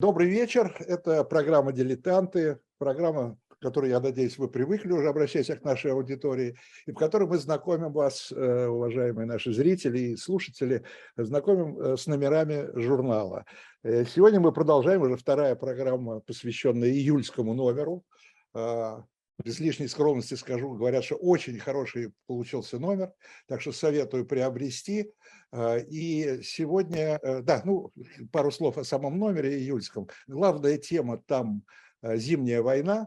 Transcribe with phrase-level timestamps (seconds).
[0.00, 0.76] Добрый вечер.
[0.86, 6.54] Это программа «Дилетанты», программа, к которой, я надеюсь, вы привыкли уже, обращаясь к нашей аудитории,
[6.86, 10.84] и в которой мы знакомим вас, э, уважаемые наши зрители и слушатели,
[11.16, 13.44] знакомим э, с номерами журнала.
[13.82, 18.04] Э, сегодня мы продолжаем, уже вторая программа, посвященная июльскому номеру.
[19.44, 23.12] Без лишней скромности скажу, говорят, что очень хороший получился номер,
[23.46, 25.12] так что советую приобрести.
[25.52, 27.92] А, и сегодня, э, да, ну,
[28.32, 30.08] пару слов о самом номере июльском.
[30.26, 31.62] Главная тема там
[32.02, 33.06] э, зимняя война,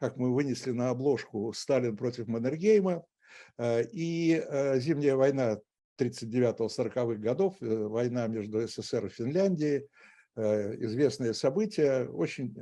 [0.00, 3.04] как мы вынесли на обложку Сталин против Маннергейма.
[3.58, 4.42] Э, и
[4.76, 5.58] зимняя война
[6.00, 9.88] 39-40-х годов, война между СССР и Финляндией,
[10.36, 12.54] известные события, очень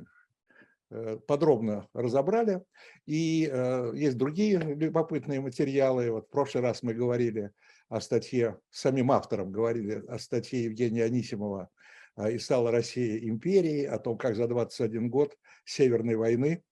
[1.26, 2.62] подробно разобрали.
[3.06, 6.10] И э, есть другие любопытные материалы.
[6.10, 7.50] Вот в прошлый раз мы говорили
[7.88, 11.68] о статье, самим автором говорили о статье Евгения Анисимова
[12.16, 16.62] э, «И стала Россия империей», о том, как за 21 год Северной войны,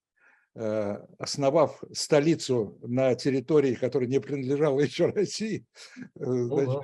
[0.54, 5.64] основав столицу на территории, которая не принадлежала еще России,
[6.14, 6.82] значит,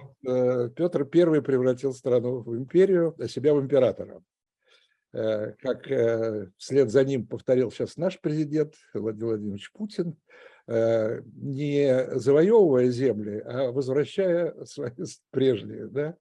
[0.75, 4.23] Петр I превратил страну в империю, а себя в императора.
[5.13, 10.17] Э, как э, вслед за ним повторил сейчас наш президент Владимир Владимирович Путин,
[10.67, 14.93] э, не завоевывая земли, а возвращая свои
[15.31, 15.87] прежние.
[15.87, 16.17] Да?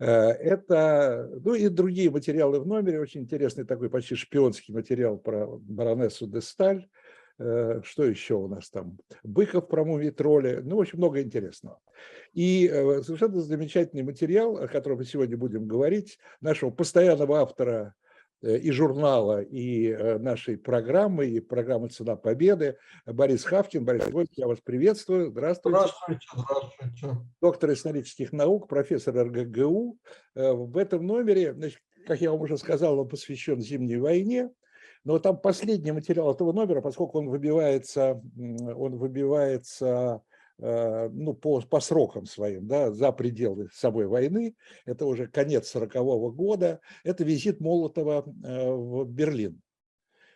[0.00, 6.26] Это, ну и другие материалы в номере, очень интересный такой почти шпионский материал про баронессу
[6.26, 6.88] де Сталь,
[7.36, 11.78] что еще у нас там, Быков про мумий-тролли, ну, очень много интересного.
[12.32, 17.94] И совершенно замечательный материал, о котором мы сегодня будем говорить, нашего постоянного автора
[18.42, 22.76] и журнала, и э, нашей программы, и программы «Цена победы».
[23.06, 23.84] Борис Хавкин.
[23.84, 25.30] Борис Львович, я вас приветствую.
[25.30, 25.78] Здравствуйте.
[25.78, 27.16] Здравствуйте, здравствуйте.
[27.40, 29.98] Доктор исторических наук, профессор РГГУ.
[30.34, 34.50] Э, в этом номере, значит, как я вам уже сказал, он посвящен Зимней войне.
[35.04, 40.29] Но там последний материал этого номера, поскольку он выбивается, он выбивается Э,
[40.60, 44.54] ну, по, по срокам своим, да, за пределы собой войны,
[44.84, 49.60] это уже конец 40 -го года, это визит Молотова э, в Берлин.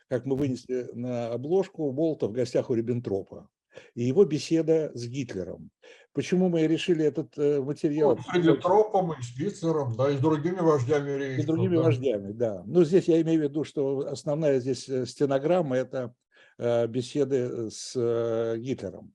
[0.09, 3.49] Как мы вынесли на обложку, Молотов в гостях у Риббентропа.
[3.95, 5.71] И его беседа с Гитлером.
[6.13, 8.17] Почему мы решили этот э, материал?
[8.17, 11.41] Ну, с Риббентропом, и с Гитлером, да, и с другими вождями Рейха.
[11.41, 11.83] И с другими да.
[11.83, 12.63] вождями, да.
[12.67, 16.15] Ну, здесь я имею в виду, что основная здесь стенограмма– это
[16.57, 19.13] беседы с Гитлером.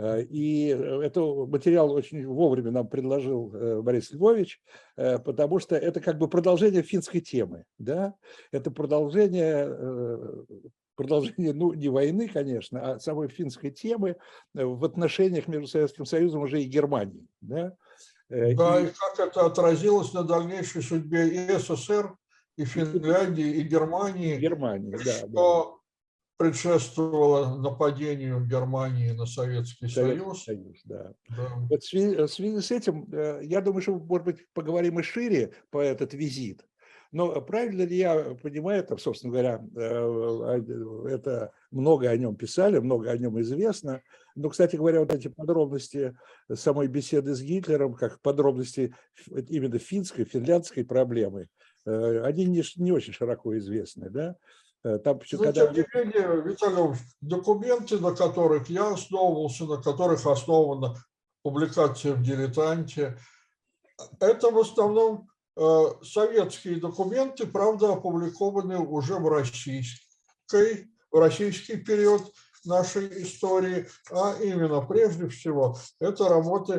[0.00, 4.60] Э, и это материал очень вовремя нам предложил э, Борис Львович,
[4.96, 7.64] э, потому что это как бы продолжение финской темы.
[7.78, 8.14] Да?
[8.50, 9.68] Это продолжение,
[10.94, 14.16] продолжение, ну, не войны, конечно, а самой финской темы
[14.54, 17.28] в отношениях между Советским Союзом уже и Германией.
[17.42, 17.74] Да,
[18.30, 18.52] да и...
[18.52, 22.14] и как это отразилось на дальнейшей судьбе и СССР,
[22.56, 24.36] и Финляндии, и Германии.
[24.36, 25.28] Германии, да.
[25.28, 25.79] Что
[26.40, 30.42] предшествовало нападению Германии на Советский, Союз.
[30.42, 31.12] Союз да.
[31.28, 31.50] Да.
[31.68, 35.02] Вот в, связи, в связи с этим, э, я думаю, что, может быть, поговорим и
[35.02, 36.64] шире по этот визит.
[37.12, 40.62] Но правильно ли я понимаю, это, собственно говоря, э,
[41.10, 44.00] это много о нем писали, много о нем известно.
[44.34, 46.16] Но, кстати говоря, вот эти подробности
[46.50, 48.94] самой беседы с Гитлером, как подробности
[49.26, 51.48] именно финской, финляндской проблемы,
[51.84, 54.36] э, они не, не очень широко известны, да?
[54.82, 55.66] Э, там, Но, когда...
[55.66, 60.96] тем не менее, Виталий документы, на которых я основывался, на которых основана
[61.42, 63.18] публикация в «Дилетанте»,
[64.18, 72.22] это в основном э, советские документы, правда, опубликованы уже в российской, в российский период
[72.64, 76.72] нашей истории, а именно прежде всего это работы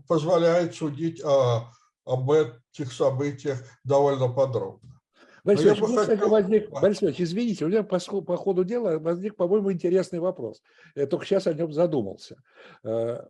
[0.07, 4.96] позволяет судить об этих событиях довольно подробно.
[5.47, 6.29] Борис Ильич, хотел...
[6.29, 10.61] возник, Борис Ильич, извините, у меня по, по ходу дела возник, по-моему, интересный вопрос.
[10.93, 12.35] Я только сейчас о нем задумался.
[12.83, 13.25] А,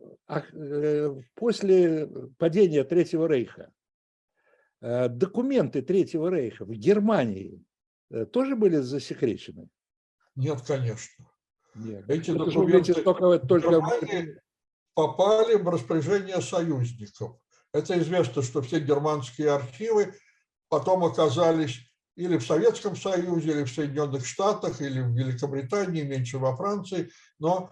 [1.36, 3.70] после падения Третьего Рейха
[4.80, 7.64] э, документы Третьего Рейха в Германии
[8.32, 9.68] тоже были засекречены?
[10.34, 11.24] Нет, конечно.
[11.76, 12.10] Нет.
[12.10, 13.80] Эти Это документы только, только...
[14.94, 17.36] попали в распоряжение союзников.
[17.72, 20.14] Это известно, что все германские архивы
[20.68, 21.87] потом оказались
[22.18, 27.70] или в Советском Союзе, или в Соединенных Штатах, или в Великобритании, меньше во Франции, но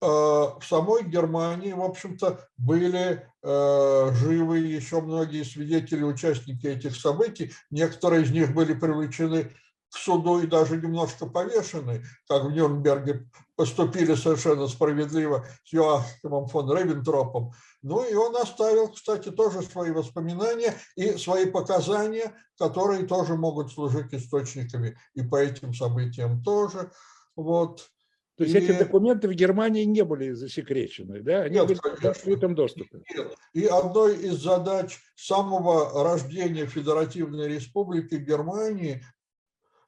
[0.00, 7.52] э, в самой Германии, в общем-то, были э, живы еще многие свидетели, участники этих событий.
[7.70, 9.50] Некоторые из них были привлечены
[9.90, 13.26] к суду и даже немножко повешены, как в Нюрнберге
[13.56, 17.52] поступили совершенно справедливо с Йоахимом фон Ревентропом.
[17.82, 24.12] Ну и он оставил, кстати, тоже свои воспоминания и свои показания, которые тоже могут служить
[24.12, 26.90] источниками и по этим событиям тоже.
[27.36, 27.88] Вот.
[28.36, 28.58] То есть и...
[28.58, 31.42] эти документы в Германии не были засекречены, да?
[31.42, 32.08] Они Нет, были конечно.
[32.08, 33.02] в открытом доступе.
[33.14, 33.34] Нет.
[33.52, 39.02] И одной из задач самого рождения Федеративной Республики Германии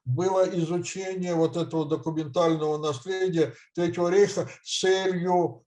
[0.05, 5.65] было изучение вот этого документального наследия Третьего рейха с целью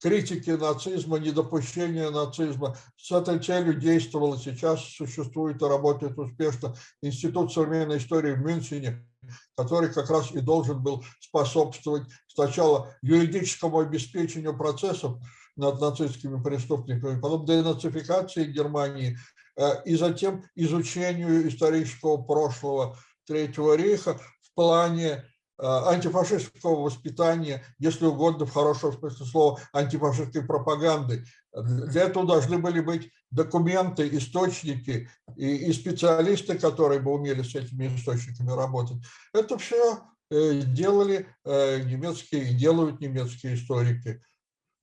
[0.00, 2.76] критики нацизма, недопущения нацизма.
[2.96, 9.06] С этой целью действовал сейчас существует и работает успешно Институт современной истории в Мюнхене,
[9.56, 15.18] который как раз и должен был способствовать сначала юридическому обеспечению процессов
[15.56, 19.16] над нацистскими преступниками, потом денацификации Германии,
[19.56, 25.24] э, и затем изучению исторического прошлого Третьего рейха в плане
[25.58, 31.24] а, антифашистского воспитания, если угодно, в хорошем смысле слова, антифашистской пропаганды.
[31.54, 37.94] Для этого должны были быть документы, источники и, и специалисты, которые бы умели с этими
[37.96, 38.98] источниками работать.
[39.32, 40.00] Это все
[40.30, 44.22] э, делали э, немецкие и делают немецкие историки.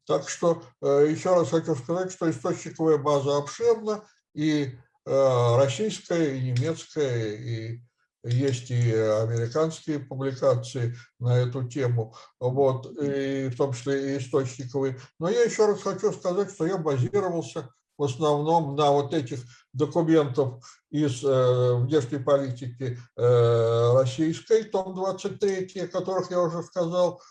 [0.07, 4.03] Так что э, еще раз хочу сказать, что источниковая база обширна,
[4.33, 4.75] и
[5.05, 7.81] российская, и немецкая, и
[8.23, 14.97] есть и американские публикации на эту тему, вот, и в том числе и источниковые.
[15.19, 19.39] Но я еще раз хочу сказать, что я базировался в основном на вот этих
[19.73, 27.21] документов из э, внешней политики э, российской, том 23, о которых я уже сказал.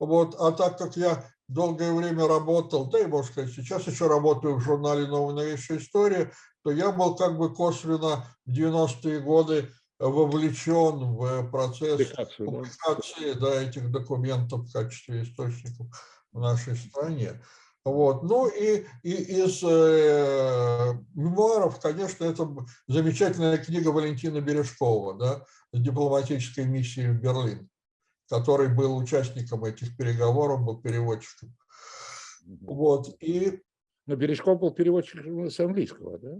[0.00, 0.34] Вот.
[0.38, 4.60] А так как я долгое время работал, да и, можно сказать, сейчас еще работаю в
[4.60, 6.32] журнале «Новая новейшая история»,
[6.64, 13.50] то я был как бы косвенно в 90-е годы вовлечен в процесс публикации да?
[13.50, 15.86] Да, этих документов в качестве источников
[16.32, 17.40] в нашей стране.
[17.84, 18.22] Вот.
[18.22, 22.48] Ну и, и из э, мемуаров, конечно, это
[22.86, 27.68] замечательная книга Валентина Бережкова да, дипломатической миссией в Берлин,
[28.28, 31.56] который был участником этих переговоров, был переводчиком.
[32.46, 33.08] Вот.
[33.20, 33.62] И...
[34.06, 36.38] Но Бережков был переводчиком с английского, да?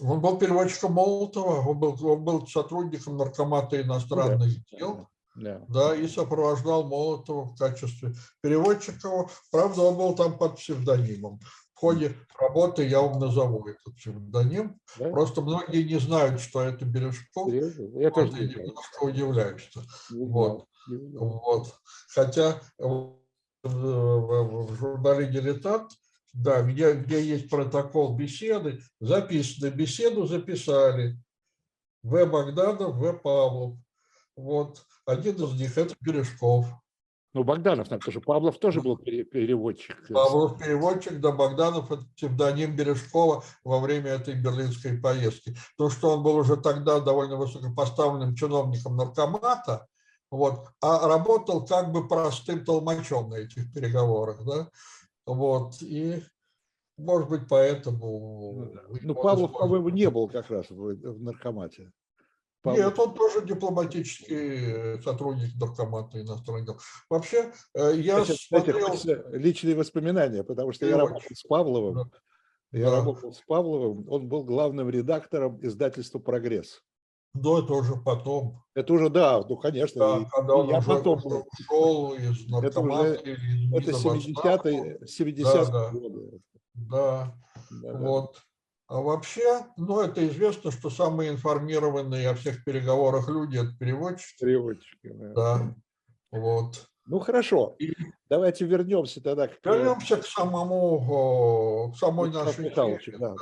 [0.00, 4.78] Он был переводчиком Молотова, он был, он был сотрудником наркомата иностранных да.
[4.78, 5.64] дел, да.
[5.68, 9.28] да, и сопровождал Молотова в качестве переводчика.
[9.50, 11.40] Правда, он был там под псевдонимом.
[11.74, 14.80] В ходе работы я вам назову этот псевдоним.
[14.98, 15.10] Да?
[15.10, 17.52] Просто многие не знают, что это Бережков.
[17.52, 19.70] Я тоже вот, немножко удивляюсь.
[20.10, 20.66] Вот.
[20.88, 21.74] вот.
[22.14, 23.18] Хотя в,
[23.62, 25.90] в, в журнале «Дилетант»
[26.36, 31.18] да, где, где есть протокол беседы, записано, беседу записали
[32.02, 32.26] В.
[32.26, 33.12] Богданов, В.
[33.14, 33.78] Павлов.
[34.36, 36.66] Вот, один из них– это Бережков.
[37.32, 39.96] Ну, Богданов, там тоже, Павлов тоже был переводчик.
[40.08, 45.56] Павлов переводчик, да, Богданов– это псевдоним Бережкова во время этой берлинской поездки.
[45.78, 49.86] То, что он был уже тогда довольно высокопоставленным чиновником наркомата,
[50.30, 54.68] вот, а работал как бы простым толмачом на этих переговорах, да,
[55.26, 56.22] вот, и,
[56.96, 58.52] может быть, поэтому...
[58.54, 58.82] Ну, да.
[59.02, 61.92] ну Павлов, по-моему, не был как раз в, в наркомате.
[62.62, 62.84] Павлов?
[62.84, 66.80] Нет, он тоже дипломатический сотрудник Наркомата иностранных дел.
[67.10, 68.86] Вообще, э, я Значит, кстати, смотрел...
[68.88, 71.14] хочется личные воспоминания, потому что я Переводчик.
[71.14, 71.94] работал с Павловым.
[71.94, 72.10] Да.
[72.72, 72.96] Я Да.
[72.96, 76.82] работал с Павловым, он был главным редактором издательства «Прогресс».
[77.42, 80.88] Но это уже потом, Это уже, да, ну, конечно, да, и- когда он я уже,
[80.88, 83.24] потом уже ушел из из Это в отставку.
[83.78, 85.90] 70-е 70 Да, да.
[85.90, 86.40] годы.
[86.74, 87.34] Да,
[87.70, 87.98] Да, да.
[87.98, 88.36] вот.
[88.88, 94.38] А вообще, ну, это известно, что самые информированные о всех переговорах люди– это переводчики.
[94.44, 95.32] Переводчики, да.
[95.34, 95.74] Да,
[96.30, 96.86] вот.
[97.08, 97.92] Ну хорошо, И
[98.28, 102.74] давайте вернемся тогда к вернемся к самому, к самой Александру нашей
[103.10, 103.18] теме.
[103.18, 103.34] да.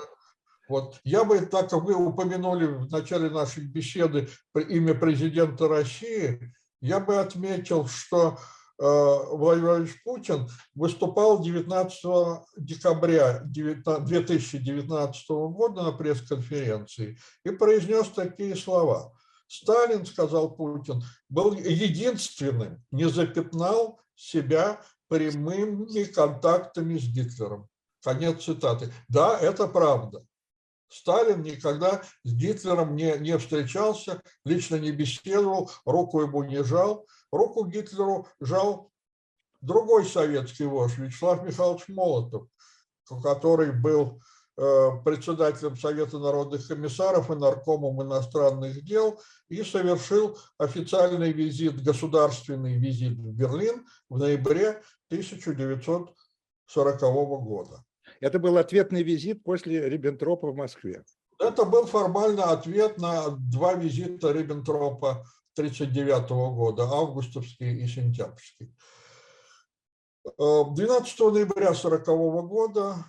[0.69, 7.01] Вот я бы, так как вы упомянули в начале нашей беседы имя президента России, я
[7.01, 8.39] бы отметил, что
[8.79, 18.57] э, Владимир Владимирович Путин выступал 19 декабря 19 2019 года на пресс-конференции и произнес такие
[18.57, 19.13] слова.
[19.47, 27.69] Сталин, сказал Путин, был единственным, не запятнал себя прямыми контактами с Гитлером.
[28.03, 28.93] Конец цитаты.
[29.09, 30.25] Да, это правда.
[30.89, 37.07] Сталин никогда с Гитлером не, не встречался, лично не беседовал, руку ему не жал.
[37.33, 38.93] Руку Гитлеру жал
[39.61, 42.47] другой советский вождь, Вячеслав Михайлович Молотов,
[43.23, 44.21] который был
[44.57, 53.19] э, председателем Совета народных комиссаров и наркомом иностранных дел и совершил официальный визит, государственный визит
[53.19, 57.01] в Берлин в ноябре 1940
[57.43, 57.85] года.
[58.21, 61.05] Это был ответный визит после Риббентропа в Москве.
[61.39, 68.75] Это был формально ответ на два визита Риббентропа 1939 года, августовский и сентябрьский.
[70.39, 72.07] Э, 12 ноября 1940
[72.49, 73.05] года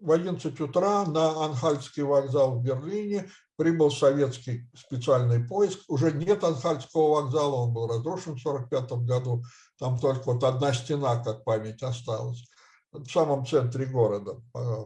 [0.00, 5.80] в 11 утра на Анхальский вокзал в Берлине прибыл советский специальный поиск.
[5.88, 9.42] Уже нет Анхальского вокзала, он был разрушен в 1945 году.
[9.78, 12.48] Там только вот одна стена, как память, осталась.
[12.92, 14.84] В самом центре города э,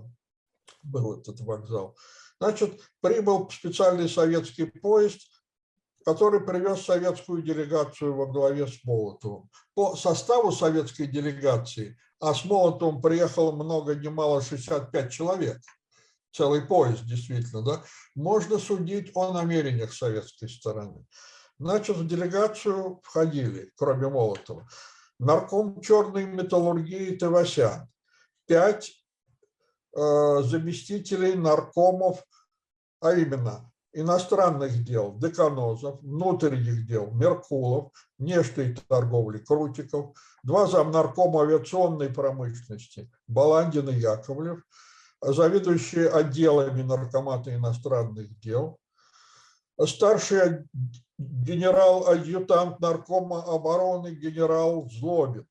[0.82, 1.96] был этот вокзал.
[2.40, 5.20] Значит, прибыл специальный советский поезд,
[6.04, 9.48] который привез советскую делегацию во главе с Молотовым.
[9.74, 15.60] По составу советской делегации, а с Молотовым приехало много, немало, 65 человек,
[16.32, 17.84] целый поезд действительно, да,
[18.16, 21.06] можно судить о намерениях советской стороны.
[21.58, 24.68] Значит, в делегацию входили, кроме Молотова,
[25.20, 27.88] нарком черной металлургии Тевасян,
[28.52, 28.92] пять
[29.96, 32.22] э, заместителей наркомов,
[33.00, 43.10] а именно иностранных дел Деканозов, внутренних дел Меркулов, внешней торговли Крутиков, два замнаркома авиационной промышленности
[43.26, 44.60] Баландин и Яковлев,
[45.22, 48.78] заведующие отделами наркомата иностранных дел,
[49.86, 50.68] старший
[51.18, 55.46] генерал-адъютант наркома обороны генерал Злобин,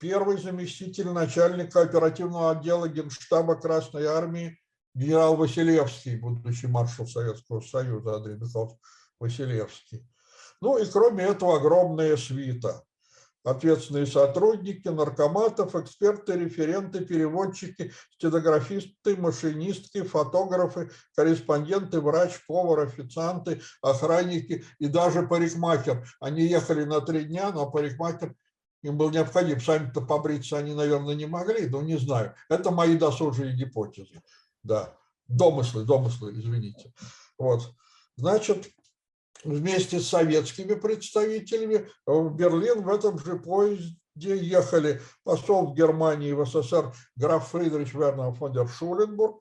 [0.00, 4.58] первый заместитель начальника оперативного отдела Генштаба Красной Армии
[4.94, 8.76] генерал Василевский, будущий маршал Советского Союза Андрей Михайлович
[9.20, 10.04] Василевский.
[10.60, 12.82] Ну и кроме этого огромная свита.
[13.42, 24.88] Ответственные сотрудники, наркоматов, эксперты, референты, переводчики, стенографисты, машинистки, фотографы, корреспонденты, врач, повар, официанты, охранники и
[24.88, 26.06] даже парикмахер.
[26.20, 28.34] Они ехали на три дня, но парикмахер
[28.82, 29.60] им был необходим.
[29.60, 32.34] Сами-то побриться они, наверное, не могли, но не знаю.
[32.48, 34.22] Это мои досужие гипотезы.
[34.62, 34.96] Да,
[35.28, 36.92] домыслы, домыслы, извините.
[37.38, 37.74] Вот.
[38.16, 38.68] Значит,
[39.44, 46.92] вместе с советскими представителями в Берлин в этом же поезде ехали посол Германии в СССР
[47.16, 49.40] граф Фридрих Вернер фон дер Шуленбург,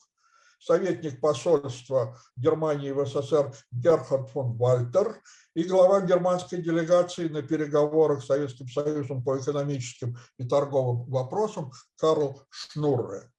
[0.59, 5.21] советник посольства Германии в СССР Герхард фон Вальтер
[5.55, 12.43] и глава германской делегации на переговорах с Советским Союзом по экономическим и торговым вопросам Карл
[12.49, 13.31] Шнурре.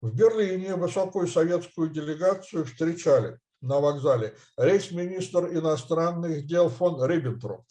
[0.00, 7.64] В Берлине высокую советскую делегацию встречали на вокзале рейхсминистр иностранных дел фон Риббентроп,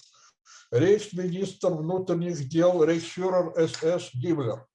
[0.72, 4.66] рейхсминистр внутренних дел рейхсфюрер СС Гиммлер,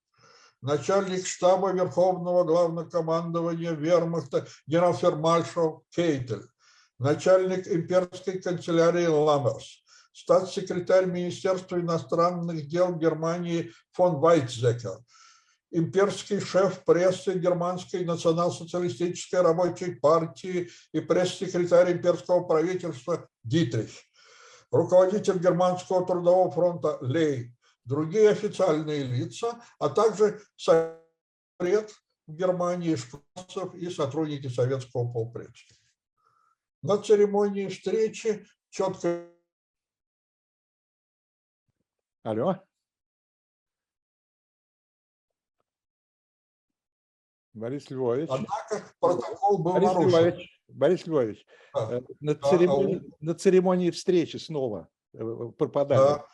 [0.63, 6.47] начальник штаба Верховного Главнокомандования Вермахта генерал-фермаршал Кейтель,
[6.99, 14.99] начальник имперской канцелярии Ламмерс, статс-секретарь Министерства иностранных дел Германии фон Вайтзекер,
[15.71, 23.91] имперский шеф прессы Германской национал-социалистической рабочей партии и пресс-секретарь имперского правительства Дитрих,
[24.71, 31.91] руководитель Германского трудового фронта Лей, другие официальные лица, а также совет
[32.27, 35.77] в Германии, Шклассов и сотрудники советского полпредства.
[36.83, 39.27] на церемонии встречи четко
[42.23, 42.63] Алло.
[47.53, 48.29] Борис Львович.
[48.31, 50.09] Однако протокол был Борис нарушен.
[50.11, 51.93] Львович, Борис Львович, Да.
[51.99, 55.19] э, на, Да, церемонии, на церемонии встречи снова э,
[55.59, 55.99] пропадали.
[55.99, 56.27] Да.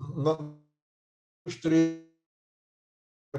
[0.00, 0.58] На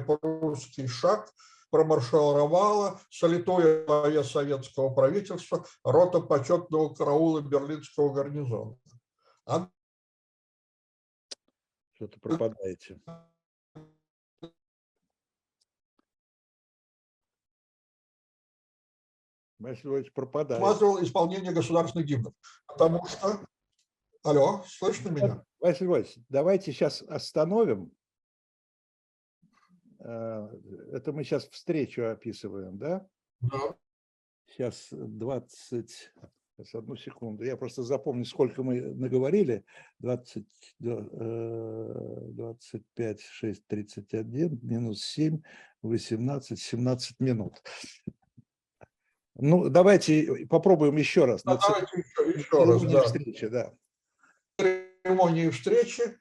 [0.05, 1.33] русский шаг
[1.69, 8.77] промаршировала солитое главе советского правительства рота почетного караула берлинского гарнизона.
[9.45, 9.67] А
[11.93, 13.01] Что-то пропадаете.
[19.61, 20.61] Борис Львович пропадает.
[20.61, 22.33] осматривал исполнение государственных гимнов.
[22.65, 23.39] Потому что...
[24.23, 25.43] Алло, слышно меня?
[25.59, 27.91] Борис Львович, давайте сейчас остановим.
[29.99, 30.47] Э,
[30.91, 33.07] Это мы сейчас встречу описываем, да?
[33.39, 33.75] Да.
[34.47, 39.65] Сейчас 20, сейчас одну секунду, я просто запомню, сколько мы наговорили.
[39.99, 40.45] 20,
[40.81, 45.41] э, 25, 6, 31, минус 7,
[45.81, 47.63] 18, 17 минут.
[49.33, 51.41] Ну, давайте попробуем еще раз.
[51.43, 52.83] Да, давайте еще, еще раз.
[52.83, 53.01] Да.
[53.01, 53.73] встречи, да.
[54.57, 56.17] Церемонии встречи,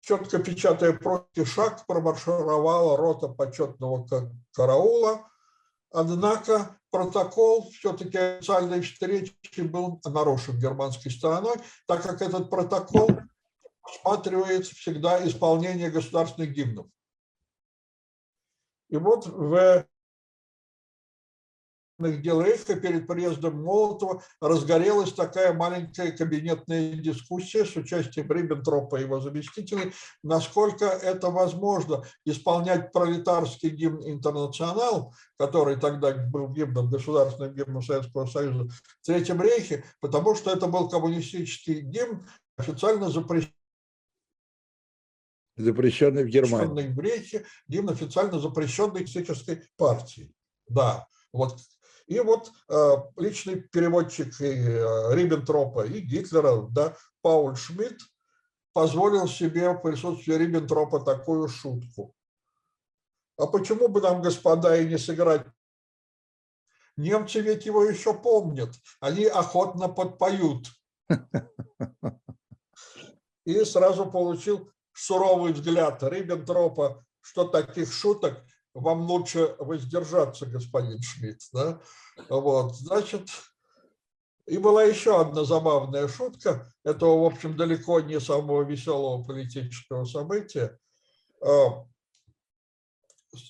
[0.00, 5.28] четко печатая против шаг, промаршировала рота почетного ка- караула.
[5.90, 13.10] Однако протокол все-таки официальной встречи был нарушен германской стороной, так как этот протокол
[13.84, 16.86] рассматривает всегда исполнение государственных гимнов.
[18.88, 19.86] И вот в
[22.10, 29.20] дел Рейха перед приездом Молотова разгорелась такая маленькая кабинетная дискуссия с участием Риббентропа и его
[29.20, 29.92] заместителей,
[30.22, 38.68] насколько это возможно исполнять пролетарский гимн «Интернационал», который тогда был гимном, государственным гимном Советского Союза
[39.00, 43.52] в Третьем Рейхе, потому что это был коммунистический гимн, официально запрещенный
[45.56, 46.66] Запрещенный в Германии.
[46.66, 50.32] запрещенный в Рейхе, гимн официально запрещенной коммунистической партии.
[50.68, 51.58] Да, вот.
[52.12, 58.02] И вот э, личный переводчик и, э, Риббентропа и Гитлера, да, Пауль Шмидт,
[58.74, 62.14] позволил себе в присутствии Риббентропа такую шутку.
[63.38, 65.46] А почему бы нам, господа, и не сыграть?
[66.98, 70.66] Немцы ведь его еще помнят, они охотно подпоют.
[73.46, 78.44] И сразу получил суровый взгляд Риббентропа, что таких шуток
[78.74, 81.42] вам лучше воздержаться, господин Шмидт.
[81.52, 81.80] Да?
[82.28, 83.28] Вот, значит,
[84.46, 90.78] и была еще одна забавная шутка, этого, в общем, далеко не самого веселого политического события.
[91.40, 91.84] А,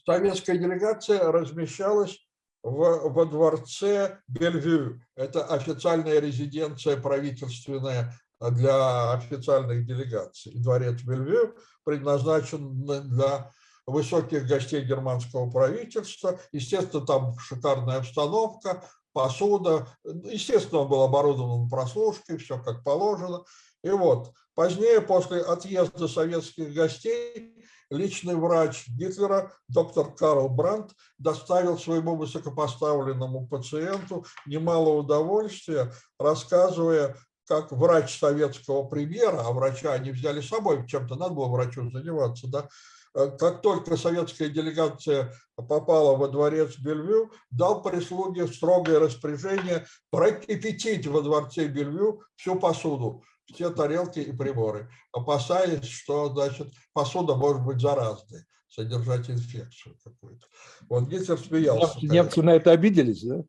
[0.06, 2.18] Советская делегация размещалась
[2.62, 5.00] в, во дворце Бельвю.
[5.16, 10.52] Это официальная резиденция правительственная для официальных делегаций.
[10.54, 13.50] Дворец Бельвю предназначен для
[13.86, 16.38] высоких гостей германского правительства.
[16.52, 19.88] Естественно, там шикарная обстановка, посуда.
[20.04, 23.44] Естественно, он был оборудован прослушкой, все как положено.
[23.82, 27.56] И вот, позднее, после отъезда советских гостей,
[27.90, 37.16] личный врач Гитлера, доктор Карл Брандт, доставил своему высокопоставленному пациенту немало удовольствия, рассказывая,
[37.46, 42.46] как врач советского премьера, а врача они взяли с собой, чем-то надо было врачу заниматься,
[42.48, 42.68] да,
[43.12, 51.66] как только советская делегация попала во дворец Бельвю, дал прислуге строгое распоряжение прокипятить во дворце
[51.68, 53.22] Бельвю всю посуду,
[53.52, 60.46] все тарелки и приборы, опасаясь, что значит, посуда может быть заразной, содержать инфекцию какую-то.
[60.88, 61.98] Вот Гитлер смеялся.
[62.00, 63.42] Немцы, немцы на это обиделись, да?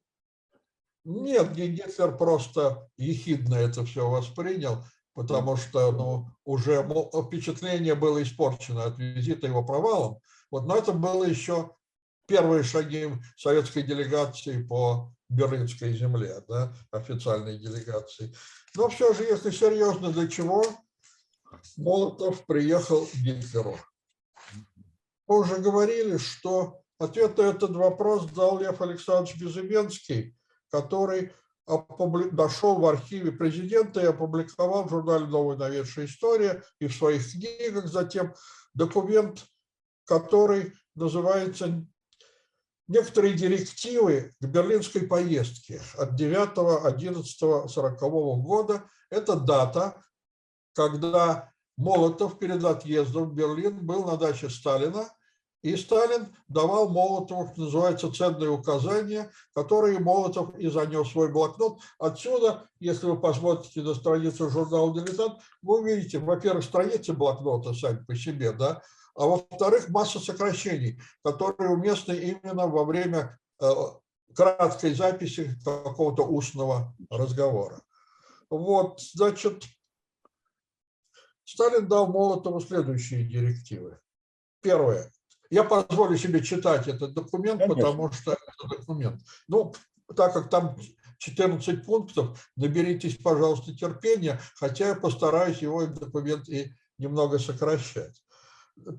[1.05, 6.83] Нет, Гитлер просто ехидно это все воспринял, потому что ну, уже
[7.27, 10.19] впечатление было испорчено от визита его провалом.
[10.51, 11.71] Вот, но это было еще
[12.27, 18.33] первые шаги советской делегации по Берлинской земле, да, официальной делегации.
[18.75, 20.65] Но все же, если серьезно, для чего
[21.77, 23.77] Молотов приехал к Гитлеру?
[25.27, 30.35] Мы уже говорили, что ответ на этот вопрос дал Лев Александрович Безыменский,
[30.69, 31.31] который
[31.67, 37.87] нашел в архиве президента и опубликовал в журнале «Новая новейшая история» и в своих книгах
[37.87, 38.33] затем
[38.73, 39.45] документ,
[40.05, 41.85] который называется
[42.87, 47.97] «Некоторые директивы к берлинской поездке от 9-11-40
[48.41, 48.83] года».
[49.09, 50.03] Это дата,
[50.73, 55.09] когда Молотов перед отъездом в Берлин был на даче Сталина
[55.63, 61.79] И Сталин давал Молотову, что называется, ценные указания, которые Молотов и занес свой блокнот.
[61.97, 68.13] Отсюда, если вы посмотрите на страницу журнала «Дилетант», вы увидите, во-первых, страницы блокнота сами по
[68.13, 68.81] себе, да,
[69.15, 73.65] а во-вторых, масса сокращений, которые уместны именно во время э,
[74.35, 77.81] краткой записи какого-то устного разговора.
[78.49, 79.63] Вот, значит,
[81.45, 83.97] Сталин дал Молотову следующие директивы.
[84.61, 85.09] Первое.
[85.53, 87.75] Я позволю себе читать этот документ, Конечно.
[87.75, 89.21] потому что это документ.
[89.47, 89.71] Ну,
[90.15, 90.75] так как там
[91.19, 98.19] 14 пунктов, наберитесь, пожалуйста, терпения, хотя я постараюсь его документ и немного сокращать.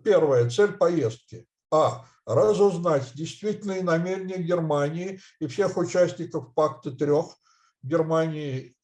[0.04, 0.48] Первое.
[0.48, 1.44] Цель поездки.
[1.72, 2.06] А.
[2.24, 7.36] Разузнать действительные намерения Германии и всех участников Пакта трех
[7.82, 8.76] Германии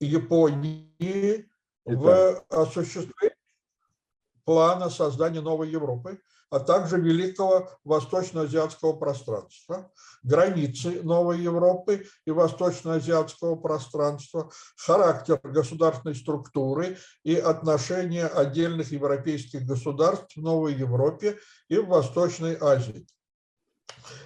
[0.00, 1.50] и Японии
[1.84, 3.39] в осуществлении
[4.44, 9.90] плана создания новой Европы, а также великого восточно-азиатского пространства,
[10.22, 20.42] границы новой Европы и восточно-азиатского пространства, характер государственной структуры и отношения отдельных европейских государств в
[20.42, 23.06] Новой Европе и в Восточной Азии.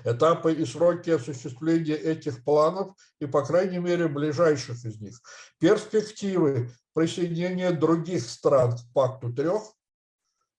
[0.04, 5.20] Этапы и сроки осуществления этих планов и, по крайней мере, ближайших из них,
[5.58, 9.62] перспективы присоединения других стран к пакту трех,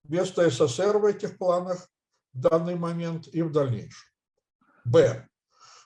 [0.10, 1.88] место СССР в этих планах
[2.34, 4.10] в данный момент и в дальнейшем.
[4.84, 5.28] Б.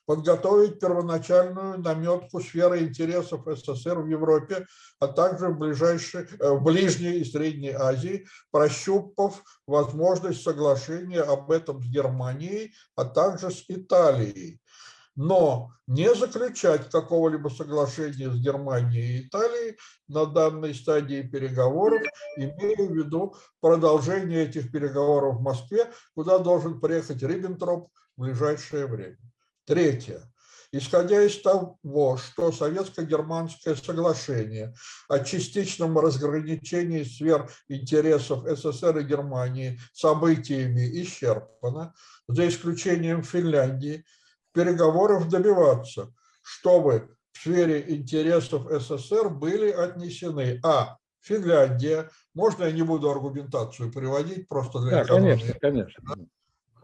[0.06, 4.66] Подготовить первоначальную наметку сферы интересов СССР в Европе,
[5.00, 11.84] а также в, ближайшей, э, в Ближней и Средней Азии, прощупав возможность соглашения об этом
[11.84, 14.60] с Германией, а также с Италией
[15.20, 19.78] но не заключать какого-либо соглашения с Германией и Италией
[20.08, 22.02] на данной стадии переговоров,
[22.38, 29.18] имея в виду продолжение этих переговоров в Москве, куда должен приехать Риббентроп в ближайшее время.
[29.66, 30.22] Третье.
[30.72, 34.74] Исходя из того, что советско-германское соглашение
[35.10, 41.94] о частичном разграничении сфер интересов СССР и Германии событиями исчерпано,
[42.28, 44.06] за исключением Финляндии,
[44.54, 50.98] переговоров добиваться, чтобы в сфере интересов СССР были отнесены а.
[51.22, 55.38] Финляндия, можно я не буду аргументацию приводить, просто для да, экономии.
[55.38, 56.16] конечно, конечно.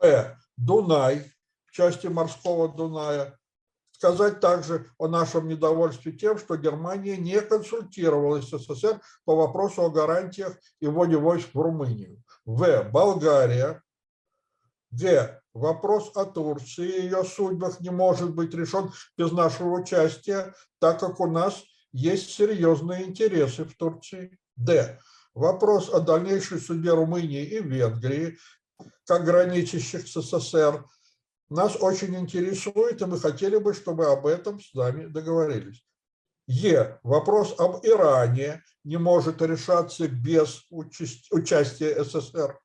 [0.01, 0.37] Б.
[0.57, 1.31] Дунай,
[1.65, 3.37] в части морского Дуная.
[3.91, 9.89] Сказать также о нашем недовольстве тем, что Германия не консультировалась с СССР по вопросу о
[9.89, 12.21] гарантиях и вводе войск в Румынию.
[12.43, 12.83] В.
[12.91, 13.81] Болгария.
[14.91, 15.41] Г.
[15.55, 21.21] Вопрос о Турции и ее судьбах не может быть решен без нашего участия, так как
[21.21, 21.63] у нас
[21.93, 24.37] есть серьезные интересы в Турции.
[24.57, 24.99] Д.
[25.33, 28.37] Вопрос о дальнейшей судьбе Румынии и Венгрии,
[29.05, 30.83] как граничащих с СССР,
[31.49, 35.85] нас очень интересует, и мы хотели бы, чтобы об этом с нами договорились.
[36.47, 36.99] Е.
[37.01, 42.59] Вопрос об Иране не может решаться без участия СССР.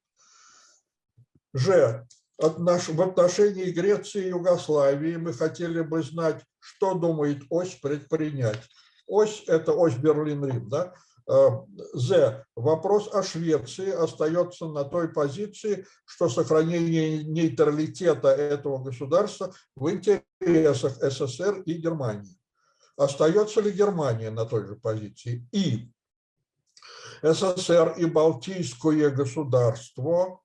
[1.55, 2.05] Ж
[2.41, 8.61] в отношении Греции и Югославии мы хотели бы знать, что думает ось предпринять.
[9.07, 10.95] Ось– это ось Берлин-Рим, да?
[11.29, 11.51] Э,
[11.95, 12.45] З.
[12.57, 21.63] Вопрос о Швеции остается на той позиции, что сохранение нейтралитета этого государства в интересах СССР
[21.67, 22.37] и Германии.
[22.97, 25.47] Остается ли Германия на той же позиции?
[25.53, 25.91] И
[27.23, 30.41] СССР и Балтийское государство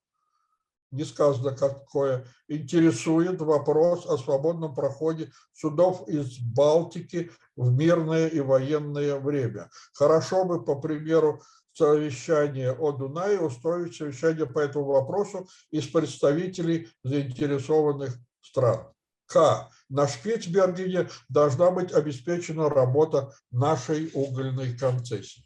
[0.96, 9.20] не сказано какое, интересует вопрос о свободном проходе судов из Балтики в мирное и военное
[9.20, 9.70] время.
[9.94, 11.42] Хорошо бы, по примеру,
[11.74, 18.88] совещание о Дунае устроить совещание по этому вопросу из представителей заинтересованных стран.
[19.28, 19.70] К.
[19.90, 25.44] На Шпицбергене должна быть обеспечена работа нашей угольной концессии.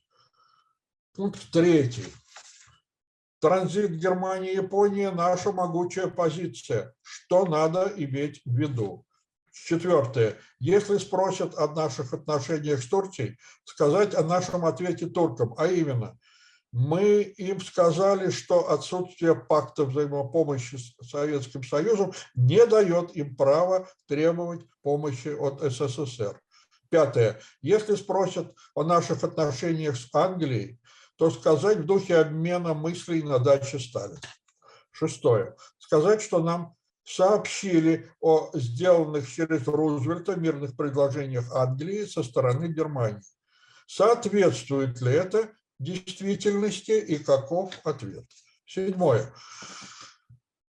[1.16, 2.06] Пункт третий.
[3.39, 6.93] Транзит Германии и Японии– наша могучая позиция.
[7.02, 9.06] Что надо иметь в виду?
[9.52, 10.38] Четвертое.
[10.60, 16.17] Если спросят о наших отношениях с Турцией, сказать о нашем ответе туркам, а именно,
[16.71, 24.65] мы им сказали, что отсутствие пакта взаимопомощи с Советским Союзом не дает им права требовать
[24.84, 26.39] помощи от СССР.
[26.89, 27.39] Пятое.
[27.62, 30.79] Если спросят о наших отношениях с Англией,
[31.19, 34.21] то сказать в духе обмена мыслей на даче Сталина.
[34.91, 35.53] Шестое.
[35.77, 43.21] Сказать, что нам сообщили о сделанных через Рузвельта мирных предложениях Англии со стороны Германии.
[43.86, 48.25] Соответствует ли это действительности и каков ответ?
[48.65, 49.34] Седьмое.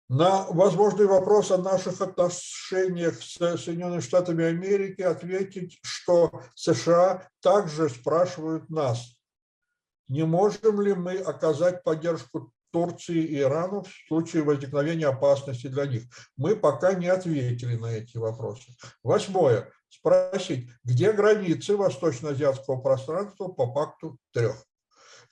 [0.08, 8.68] На возможный вопрос о наших отношениях с Соединенными Штатами Америки ответить, что США также спрашивают
[8.68, 9.19] нас,
[10.10, 16.04] не можем ли мы оказать поддержку Турции и Ирану в случае возникновения опасности для них.
[16.36, 18.72] Мы пока не ответили на эти вопросы.
[19.02, 19.70] Восьмое.
[19.88, 24.56] Спросить, где границы восточно-азиатского пространства по пакту трех.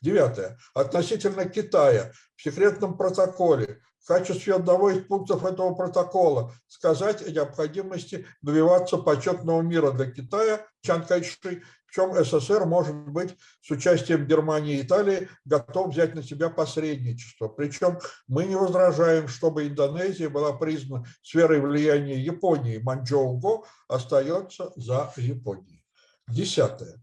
[0.00, 0.58] Девятое.
[0.74, 8.26] Относительно Китая в секретном протоколе в качестве одного из пунктов этого протокола сказать о необходимости
[8.42, 14.82] добиваться почетного мира для Китая, Чан Кайши, чем СССР, может быть, с участием Германии и
[14.82, 17.48] Италии готов взять на себя посредничество.
[17.48, 22.78] Причем мы не возражаем, чтобы Индонезия была признана сферой влияния Японии.
[22.78, 25.84] Манчжоу-Го остается за Японией.
[26.28, 27.02] Десятое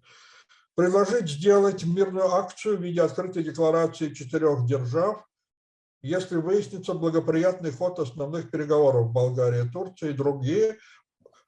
[0.76, 5.26] предложить сделать мирную акцию в виде открытой декларации четырех держав,
[6.02, 10.78] если выяснится благоприятный ход основных переговоров Болгария, Турция и другие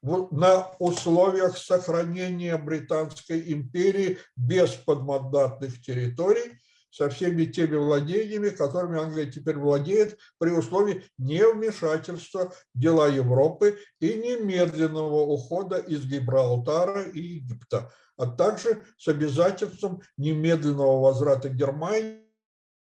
[0.02, 6.58] на условиях сохранения Британской империи без подмандатных территорий
[6.90, 14.14] со всеми теми владениями, которыми Англия теперь владеет, при условии невмешательства в дела Европы и
[14.14, 22.24] немедленного ухода из Гибралтара и Египта, а также с обязательством немедленного возврата Германии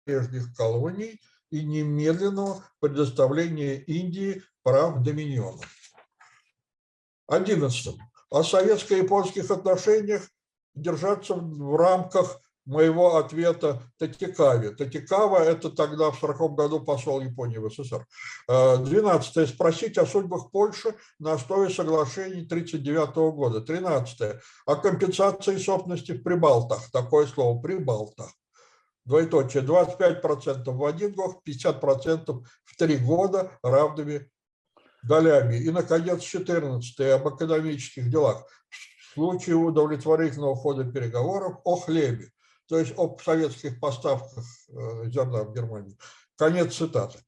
[0.06, 1.20] прежних колоний
[1.52, 5.77] и немедленного предоставления Индии прав доминионов.
[7.28, 7.96] 11.
[8.30, 10.24] О советско-японских отношениях
[10.76, 14.72] держаться в рамках моего ответа Татикаве.
[14.72, 18.06] Татикава– это тогда в 40 году посол Японии в СССр.
[18.50, 19.50] Э, 12.
[19.50, 23.62] Спросить о судьбах Польши на основе соглашений 1939 года.
[23.62, 24.42] 13.
[24.66, 26.92] О компенсации собственности в Прибалтах.
[26.92, 28.32] Такое слово– Прибалтах.
[29.06, 29.63] Двоеточие.
[29.63, 34.30] 25% в один год, 50% в три года равными
[35.04, 35.58] долями.
[35.58, 38.46] И, наконец, 14 об экономических делах.
[38.70, 42.32] В случае удовлетворительного хода переговоров о хлебе
[42.68, 45.98] то есть об советских поставках э, зерна в Германию.
[46.36, 47.20] Конец цитаты.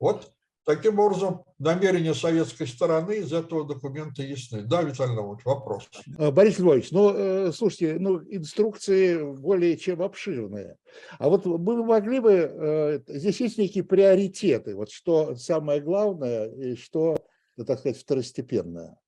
[0.00, 0.32] Вот
[0.66, 4.62] таким образом намерения советской стороны из этого документа ясны.
[4.62, 5.88] Да, Виталий Львович, вопрос.
[6.18, 10.76] А, Борис Львович, ну, э, слушайте, ну, инструкции более чем обширные.
[11.18, 16.74] А вот вы могли бы, э, здесь есть некие приоритеты, вот что самое главное и
[16.74, 17.16] что,
[17.56, 18.98] ну, так сказать, второстепенное?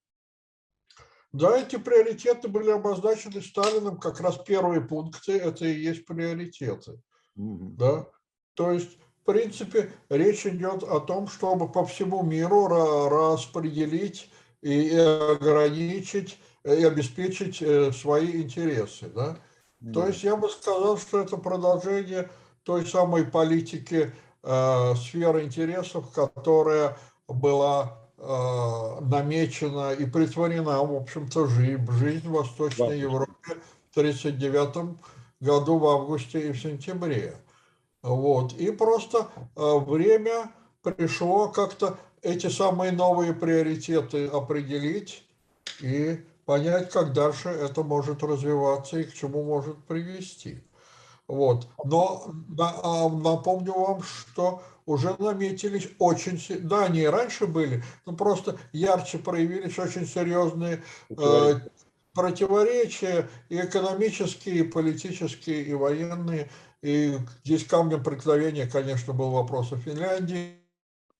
[1.33, 7.01] Да, эти приоритеты были обозначены Сталиным, как раз первые пункты, это и есть приоритеты.
[7.37, 7.71] Mm-hmm.
[7.77, 8.07] Да?
[8.55, 8.97] То есть,
[9.33, 12.67] принципе, речь идет о том, чтобы по всему миру
[13.09, 14.31] распределить
[14.63, 19.09] и ограничить, и обеспечить э, свои интересы.
[19.15, 19.39] Да?
[19.83, 19.93] Mm-hmm.
[19.93, 22.29] То есть я бы сказал, что это продолжение
[22.65, 24.13] той самой политики
[24.43, 26.97] э, сферы интересов, которая
[27.29, 32.99] была Э, намечена и притворена, в общем-то, жизнь, жизнь в Восточной.
[32.99, 33.55] Европе
[33.93, 34.97] в 1939
[35.41, 37.37] году в августе и в сентябре.
[38.09, 38.55] Вот.
[38.55, 40.51] И просто э, время
[40.83, 45.25] пришло как-то эти самые новые приоритеты определить
[45.81, 50.63] и понять, как дальше это может развиваться и к чему может привести.
[51.27, 51.69] Вот.
[51.85, 58.59] Но а, напомню вам, что уже наметились очень, да, они и раньше были, но просто
[58.73, 61.61] ярче проявились очень серьезные э,
[62.15, 66.49] противоречия и экономические, и политические, и военные.
[66.83, 70.59] И здесь камнем преткновения, конечно, был вопрос о Финляндии.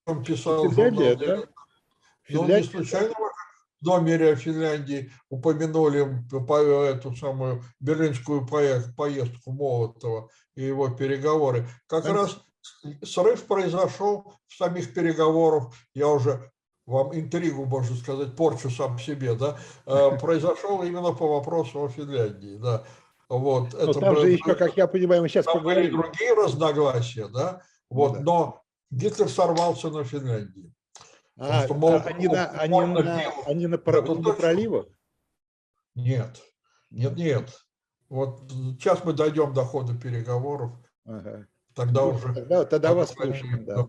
[0.05, 1.47] Он писал Финляндия, журнал, да?
[2.29, 3.13] Но не случайно
[3.81, 6.05] в номере о Финляндии упомянули
[6.89, 11.67] эту самую берлинскую поездку Молотова и его переговоры.
[11.87, 12.13] Как а...
[12.13, 12.39] раз
[13.03, 16.51] срыв произошел в самих переговорах, я уже
[16.85, 22.57] вам интригу, можно сказать, порчу сам себе, да, э, произошел именно по вопросу о Финляндии,
[22.57, 22.83] да.
[23.29, 25.83] Вот, но это там было, же еще, как я понимаю, мы сейчас там поговорим.
[25.83, 28.19] были другие разногласия, да, вот, да.
[28.21, 30.73] но Гитлер сорвался на Финляндии.
[31.37, 34.87] А, что, мол, они, на, они, на, они на, про, на проливах?
[35.93, 36.41] Нет,
[36.89, 37.49] нет, нет.
[38.09, 40.71] Вот сейчас мы дойдем до хода переговоров.
[41.05, 41.47] Ага.
[41.75, 42.33] Тогда ну, уже...
[42.33, 43.87] Тогда, тогда вас слушаем, да.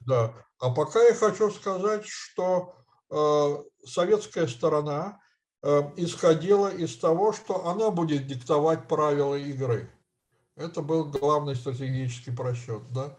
[0.00, 0.34] да.
[0.60, 2.76] А пока я хочу сказать, что
[3.10, 5.20] э, советская сторона
[5.96, 9.90] исходила из того, что она будет диктовать правила игры.
[10.56, 12.82] Это был главный стратегический просчет.
[12.92, 13.16] Да?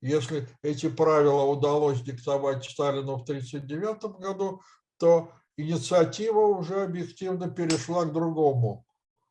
[0.00, 4.62] Если эти правила удалось диктовать Сталину в 1939 году,
[4.98, 8.86] то инициатива уже объективно перешла к другому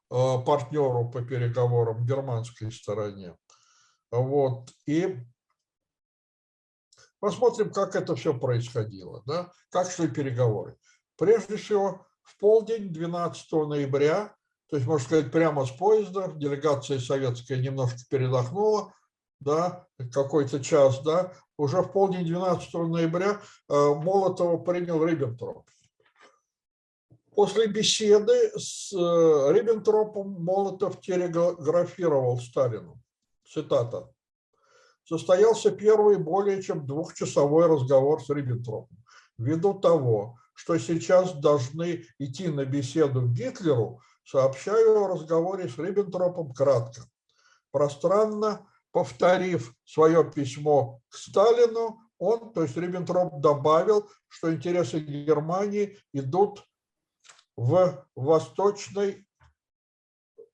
[0.10, 3.36] э, партнеру по переговорам, германской стороне.
[4.12, 4.71] Вот.
[4.86, 5.17] И
[7.21, 9.52] Посмотрим, как это все происходило, да?
[9.69, 10.76] как шли переговоры.
[11.17, 14.36] Прежде всего, в полдень 12 ноября,
[14.69, 18.93] то есть, можно сказать, прямо с поезда, делегация советская немножко передохнула,
[19.39, 25.67] да, какой-то час, да, уже в полдень 12 ноября э, Молотова принял Риббентроп.
[27.36, 33.01] После беседы с э, Риббентропом Молотов телеграфировал Сталину,
[33.47, 34.10] цитата,
[35.03, 38.97] «Состоялся первый более чем двухчасовой разговор с Риббентропом.
[39.38, 46.54] Ввиду того, что сейчас должны идти на беседу к Гитлеру, сообщаю о разговоре с Риббентропом
[46.54, 47.02] кратко.
[47.71, 56.63] Пространно повторив свое письмо к Сталину, он, то есть Риббентроп, добавил, что интересы Германии идут
[57.58, 59.28] в Восточной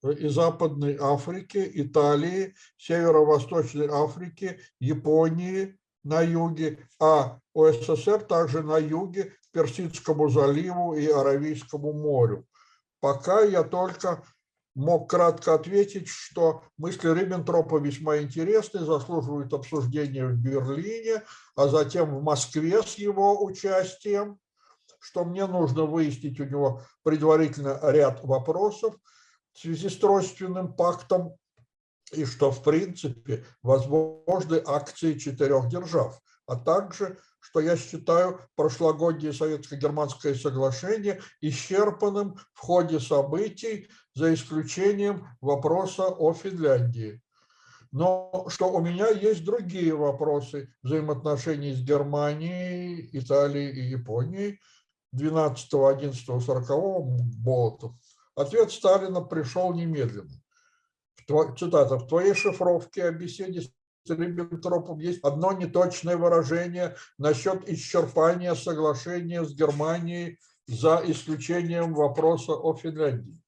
[0.03, 10.29] и Западной Африке, Италии, Северо-Восточной Африке, Японии на юге, а ОССР также на юге, Персидскому
[10.29, 12.45] заливу и Аравийскому морю.
[12.99, 14.23] Пока я только
[14.75, 21.23] мог кратко ответить, что мысли Риббентропа весьма интересны, заслуживают обсуждения в Берлине,
[21.55, 24.37] а затем в Москве с его участием,
[24.99, 28.95] что мне нужно выяснить у него предварительно ряд вопросов
[29.53, 31.35] в связи с тройственным пактом,
[32.11, 40.35] и что, в принципе, возможны акции четырех держав, а также что я считаю прошлогоднее советско-германское
[40.35, 47.21] соглашение исчерпанным в ходе событий, за исключением вопроса о Финляндии.
[47.91, 54.59] Но что у меня есть другие вопросы взаимоотношений с Германией, Италией и Японией
[55.13, 56.67] 12, 11, 40
[57.43, 57.93] Болотов.
[58.35, 60.33] Ответ Сталина пришел немедленно.
[61.57, 61.97] Цитата.
[61.97, 63.61] «В твоей шифровке о беседе
[64.07, 72.75] с Риббентропом есть одно неточное выражение насчет исчерпания соглашения с Германией за исключением вопроса о
[72.75, 73.41] Финляндии.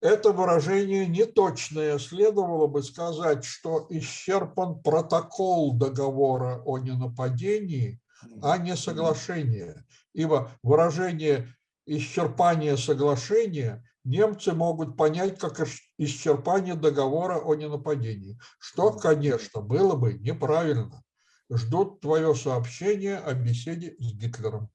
[0.00, 1.98] Это выражение неточное.
[1.98, 8.00] Следовало бы сказать, что исчерпан протокол договора о ненападении,
[8.42, 9.84] а не соглашение.
[10.14, 19.94] Ибо выражение исчерпания соглашения немцы могут понять как исчерпание договора о ненападении, что, конечно, было
[19.94, 21.02] бы неправильно.
[21.48, 24.68] Ждут твое сообщение о беседе с Гитлером.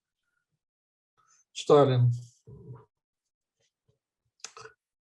[1.54, 2.12] Сталин.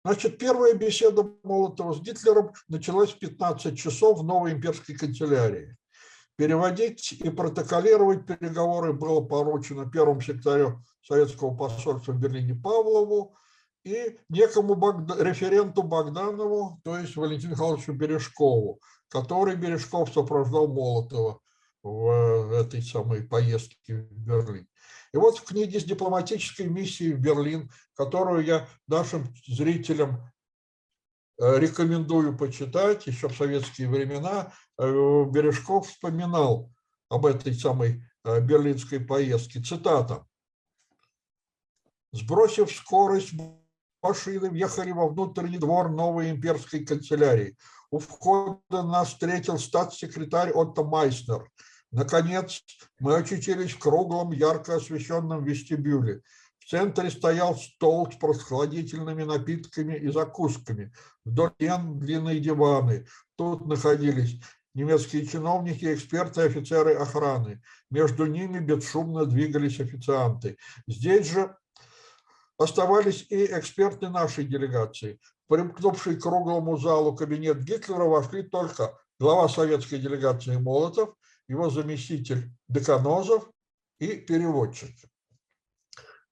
[0.04, 5.76] Значит, первая беседа Молотова с Гитлером началась в 15 часов в новой имперской канцелярии.
[6.36, 13.36] Переводить и протоколировать переговоры было поручено первому секретарю советского посольства в Берлине Павлову,
[13.84, 21.40] и некому Богда, референту Богданову, то есть Валентину Михайловичу Бережкову, который Бережков сопровождал Молотова
[21.82, 24.66] в этой самой поездке в Берлин.
[25.12, 30.32] И вот в книге с дипломатической миссией в Берлин, которую я нашим зрителям
[31.38, 36.72] э, рекомендую почитать, еще в советские времена, э, Бережков вспоминал
[37.10, 39.60] об этой самой э, берлинской поездке.
[39.60, 40.26] Цитата.
[42.12, 43.34] «Сбросив скорость
[44.04, 47.56] машины въехали во внутренний двор новой имперской канцелярии.
[47.90, 51.48] У входа нас встретил статс-секретарь Отто Майснер.
[51.90, 52.62] Наконец,
[53.00, 56.20] мы очутились в круглом, ярко освещенном вестибюле.
[56.58, 60.92] В центре стоял стол с прохладительными напитками и закусками.
[61.24, 63.06] Вдоль стен длинные диваны.
[63.36, 64.40] Тут находились
[64.74, 67.62] немецкие чиновники, эксперты, офицеры охраны.
[67.90, 70.56] Между ними бесшумно двигались официанты.
[70.88, 71.56] Здесь же
[72.56, 75.18] Оставались и эксперты нашей делегации.
[75.48, 81.14] Примкнувший к круглому залу кабинет Гитлера вошли только глава советской делегации Молотов,
[81.48, 83.50] его заместитель Деканозов
[83.98, 84.94] и переводчик.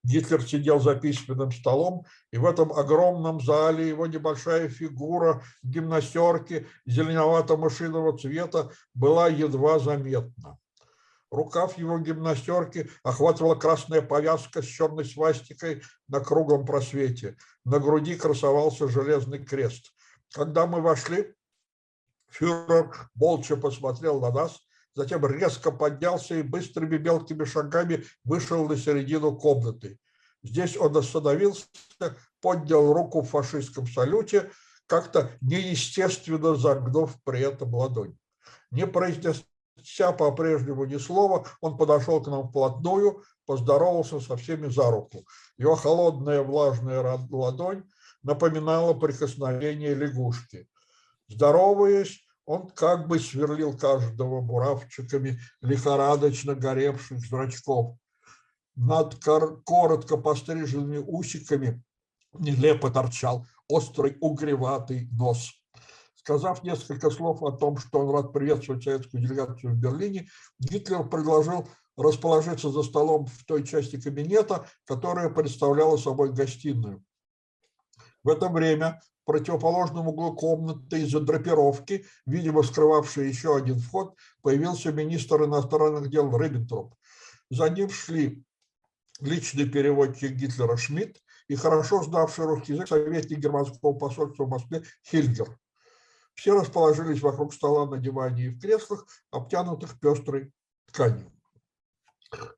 [0.04, 6.66] Гитлер сидел за письменным столом, и в этом огромном зале его небольшая фигура в гимнастерке
[6.86, 10.58] зеленовато-мышиного цвета была едва заметна.
[11.32, 17.38] Рукав его гимнастерки охватывала красная повязка с черной свастикой на круглом просвете.
[17.64, 19.94] На груди красовался железный крест.
[20.34, 21.34] Когда мы вошли,
[22.28, 24.60] фюрер молча посмотрел на нас,
[24.94, 29.98] затем резко поднялся и быстрыми мелкими шагами вышел на середину комнаты.
[30.42, 31.64] Здесь он остановился,
[32.42, 34.50] поднял руку в фашистском салюте,
[34.86, 38.18] как-то неестественно загнув при этом ладонь.
[38.70, 39.42] Не произнес
[39.84, 45.26] Ся по-прежнему ни слова, он подошел к нам вплотную, поздоровался со всеми за руку.
[45.58, 47.84] Его холодная влажная ладонь
[48.22, 50.68] напоминала прикосновение лягушки.
[51.28, 57.96] Здороваясь, Он как бы сверлил каждого буравчиками лихорадочно горевших зрачков.
[58.74, 59.22] Над
[59.64, 61.82] коротко постриженными усиками
[62.32, 65.52] нелепо торчал острый угреватый нос.
[66.22, 70.28] Сказав несколько слов о том, что он рад приветствовать советскую делегацию в Берлине,
[70.60, 77.04] Гитлер предложил расположиться за столом в той части кабинета, которая представляла собой гостиную.
[78.22, 84.92] В это время в противоположном углу комнаты из-за драпировки, видимо, скрывавший еще один вход, появился
[84.92, 86.94] министр иностранных дел Риббентроп.
[87.50, 88.44] За ним шли
[89.20, 91.16] личный переводчик Гитлера Шмидт
[91.48, 95.58] и хорошо знавший русский язык советник германского посольства в Москве Хильгер.
[96.34, 100.52] Все расположились вокруг стола на диване и в креслах, обтянутых пестрой
[100.86, 101.30] тканью.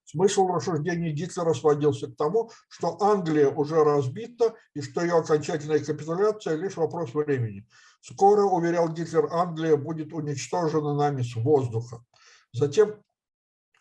[0.05, 6.55] Смысл рассуждений Гитлера сводился к тому, что Англия уже разбита и что ее окончательная капитуляция–
[6.57, 7.67] лишь вопрос времени.
[8.01, 12.05] Скоро, уверял Гитлер, Англия будет уничтожена нами с воздуха.
[12.53, 13.03] Затем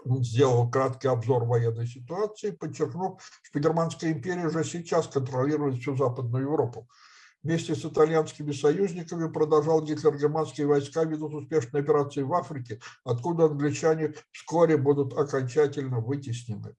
[0.05, 6.45] он сделал краткий обзор военной ситуации, подчеркнув, что Германская империя уже сейчас контролирует всю Западную
[6.45, 6.89] Европу.
[7.43, 14.13] Вместе с итальянскими союзниками продолжал Гитлер германские войска ведут успешные операции в Африке, откуда англичане
[14.31, 16.73] вскоре будут окончательно вытеснены.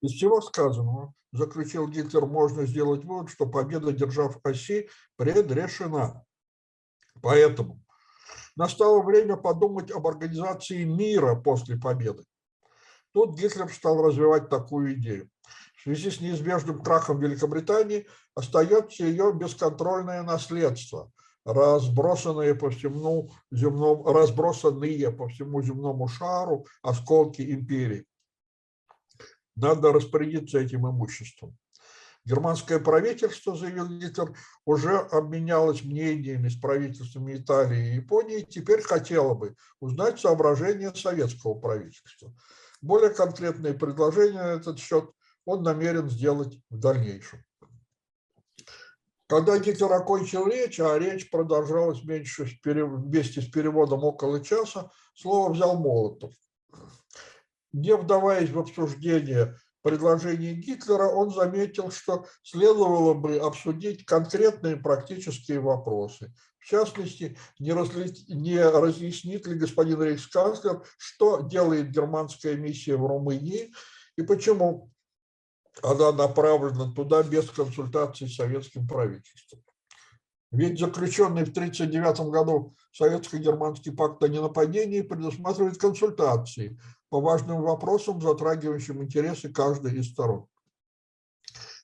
[0.00, 6.22] Из всего сказанного, заключил Гитлер, можно сделать вывод, что победа держав оси предрешена.
[7.20, 7.82] Поэтому
[8.54, 12.22] настало время подумать об организации мира после победы.
[13.12, 15.28] Тут Гитлер стал развивать такую идею.
[15.78, 21.12] В связи с неизбежным крахом Великобритании остается ее бесконтрольное наследство,
[21.44, 28.04] разбросанные по всему земному, разбросанные по всему земному шару осколки империи.
[29.54, 31.56] Надо распорядиться этим имуществом.
[32.24, 39.54] Германское правительство, заявил Гитлер, уже обменялось мнениями с правительствами Италии и Японии, теперь хотело бы
[39.78, 42.34] узнать соображения советского правительства.
[42.80, 45.10] Более конкретные предложения на этот счет
[45.48, 47.42] он намерен сделать в дальнейшем.
[49.26, 55.78] Когда Гитлер окончил речь, а речь продолжалась меньше вместе с переводом около часа, слово взял
[55.78, 56.34] Молотов.
[57.72, 66.30] Не вдаваясь в обсуждение предложений Гитлера, он заметил, что следовало бы обсудить конкретные практические вопросы.
[66.58, 68.12] В частности, не, разли...
[68.28, 73.72] не разъяснит ли господин рейхсканцлер, что делает германская миссия в Румынии
[74.16, 74.92] и почему
[75.82, 79.62] она направлена туда без консультации с советским правительством.
[80.50, 89.02] Ведь заключенный в 1939 году советско-германский пакт о ненападении предусматривает консультации по важным вопросам, затрагивающим
[89.02, 90.46] интересы каждой из сторон.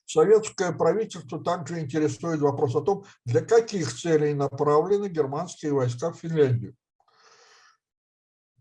[0.07, 6.75] Советское правительство также интересует вопрос о том, для каких целей направлены германские войска в Финляндию.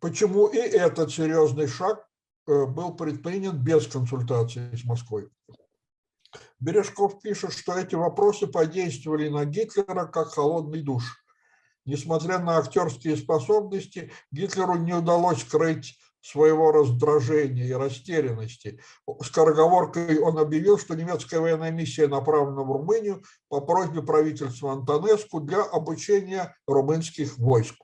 [0.00, 2.06] Почему и этот серьезный шаг
[2.46, 5.30] был предпринят без консультации с Москвой.
[6.60, 11.24] Бережков пишет, что эти вопросы подействовали на Гитлера как холодный душ.
[11.86, 18.80] Несмотря на актерские способности, Гитлеру не удалось скрыть своего раздражения и растерянности.
[19.22, 25.62] Скороговоркой он объявил, что немецкая военная миссия направлена в Румынию по просьбе правительства Антонеску для
[25.62, 27.74] обучения румынских войск.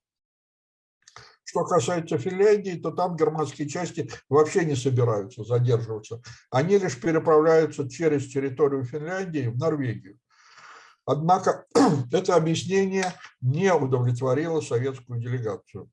[1.50, 6.22] Что касается Финляндии, то там германские части вообще не собираются задерживаться.
[6.48, 10.16] Они лишь переправляются через территорию Финляндии в Норвегию.
[11.04, 11.66] Однако
[12.12, 15.90] это объяснение не удовлетворило советскую делегацию.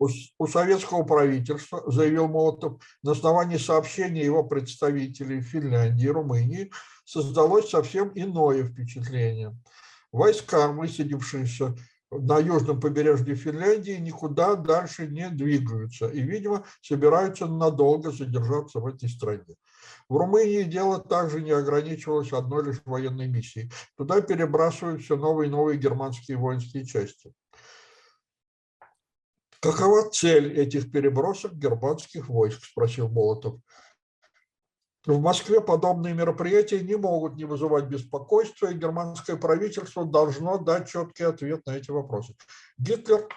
[0.00, 6.72] У, советского правительства, заявил Молотов, на основании сообщений его представителей в Финляндии и Румынии
[7.04, 9.56] создалось совсем иное впечатление.
[10.10, 11.76] Войска, высадившиеся
[12.18, 19.08] на южном побережье Финляндии никуда дальше не двигаются и, видимо, собираются надолго задержаться в этой
[19.08, 19.56] стране.
[20.08, 23.70] В Румынии дело также не ограничивалось одной лишь военной миссией.
[23.96, 27.32] Туда перебрасывают все новые и новые германские воинские части.
[29.60, 33.60] Какова цель этих перебросок германских войск, спросил Молотов.
[35.06, 41.24] В Москве подобные мероприятия не могут не вызывать беспокойства, и германское правительство должно дать четкий
[41.24, 42.34] ответ на эти вопросы.
[42.78, 43.28] Гитлер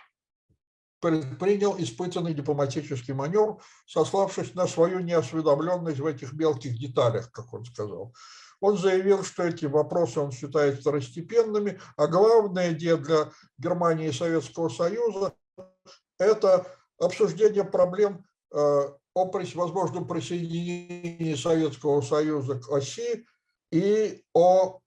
[1.01, 8.13] предпринял испытанный дипломатический маневр, сославшись на свою неосведомленность в этих мелких деталях, как он сказал.
[8.61, 14.70] Он заявил, что эти вопросы он считает второстепенными, а главное дело для Германии и Советского
[14.70, 15.34] Союза–
[16.18, 16.65] это
[16.97, 23.26] обсуждение проблем э, о возможном присоединении Советского Союза к оси
[23.72, 24.80] и о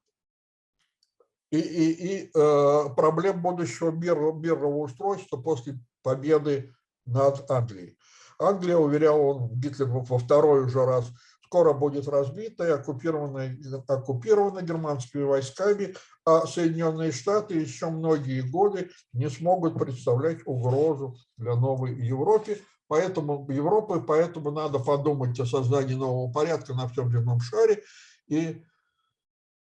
[1.51, 6.72] и, и, и э, проблем будущего мира, мирного устройства после победы
[7.07, 7.99] над Англией.
[8.39, 11.07] Англия, уверял он Гитлер во второй уже раз,
[11.45, 13.57] скоро будет разбита и оккупирована,
[13.89, 21.95] оккупирована германскими войсками, а Соединенные Штаты еще многие годы не смогут представлять угрозу для новой
[21.97, 22.61] Европе,
[22.91, 27.84] поэтому Европы, поэтому надо подумать о создании нового порядка на всем земном шаре.
[28.26, 28.64] И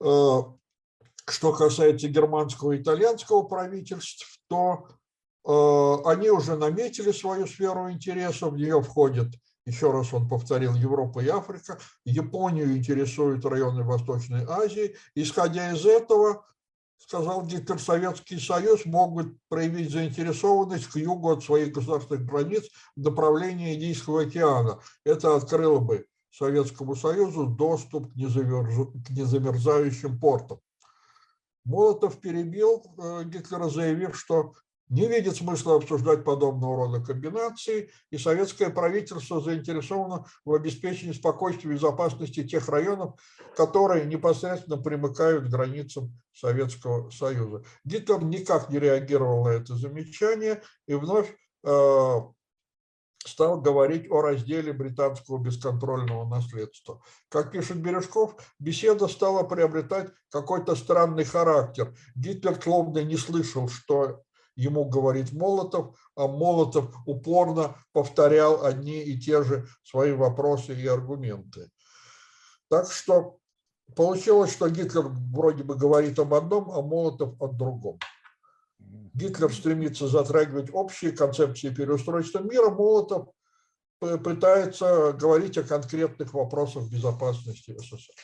[0.02, 0.38] э,
[1.28, 4.88] что касается германского и итальянского правительств, то
[5.46, 9.34] э, они уже наметили свою сферу интересов, в нее входит
[9.66, 14.96] еще раз он повторил, Европа и Африка, Японию интересуют районы Восточной Азии.
[15.14, 16.46] Исходя из этого,
[17.00, 23.74] сказал Гитлер, Советский Союз могут проявить заинтересованность к югу от своих государственных границ в направлении
[23.74, 24.80] Индийского океана.
[25.04, 30.60] Это открыло бы Советскому Союзу доступ к, незамерзающим портам.
[31.64, 34.54] Молотов перебил э, Гитлера, заявив, что
[34.90, 41.74] не видит смысла обсуждать подобного рода комбинации, и советское правительство заинтересовано в обеспечении спокойствия и
[41.74, 43.14] безопасности тех районов,
[43.56, 47.64] которые непосредственно примыкают к границам Советского Союза.
[47.84, 51.34] Гитлер никак не реагировал на это замечание и вновь
[51.64, 52.20] э,
[53.24, 57.00] стал говорить о разделе британского бесконтрольного наследства.
[57.28, 61.94] Как пишет Бережков, беседа стала приобретать какой-то странный характер.
[62.16, 64.22] Гитлер словно не слышал, что
[64.60, 71.70] ему говорит Молотов, а Молотов упорно повторял одни и те же свои вопросы и аргументы.
[72.68, 73.38] Так что
[73.96, 77.98] получилось, что Гитлер вроде бы говорит об одном, а Молотов о другом.
[79.14, 83.28] Гитлер стремится затрагивать общие концепции переустройства мира, Молотов
[83.98, 88.14] пытается говорить о конкретных вопросах безопасности СССР.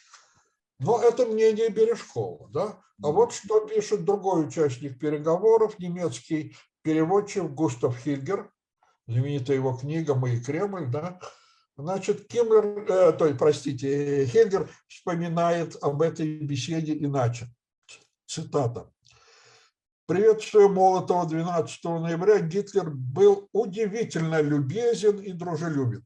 [0.78, 2.50] Но это мнение Бережкова.
[2.50, 2.78] Да?
[3.02, 8.50] А вот что пишет другой участник переговоров, немецкий переводчик Густав Хильгер,
[9.06, 10.90] знаменитая его книга «Мы и Кремль».
[10.90, 11.18] Да?
[11.78, 17.48] Значит, Киммлер, э, то есть, простите, Хельгер вспоминает об этой беседе иначе.
[18.26, 18.90] Цитата.
[20.06, 26.04] Приветствуя Молотова 12 ноября, Гитлер был удивительно любезен и дружелюбен.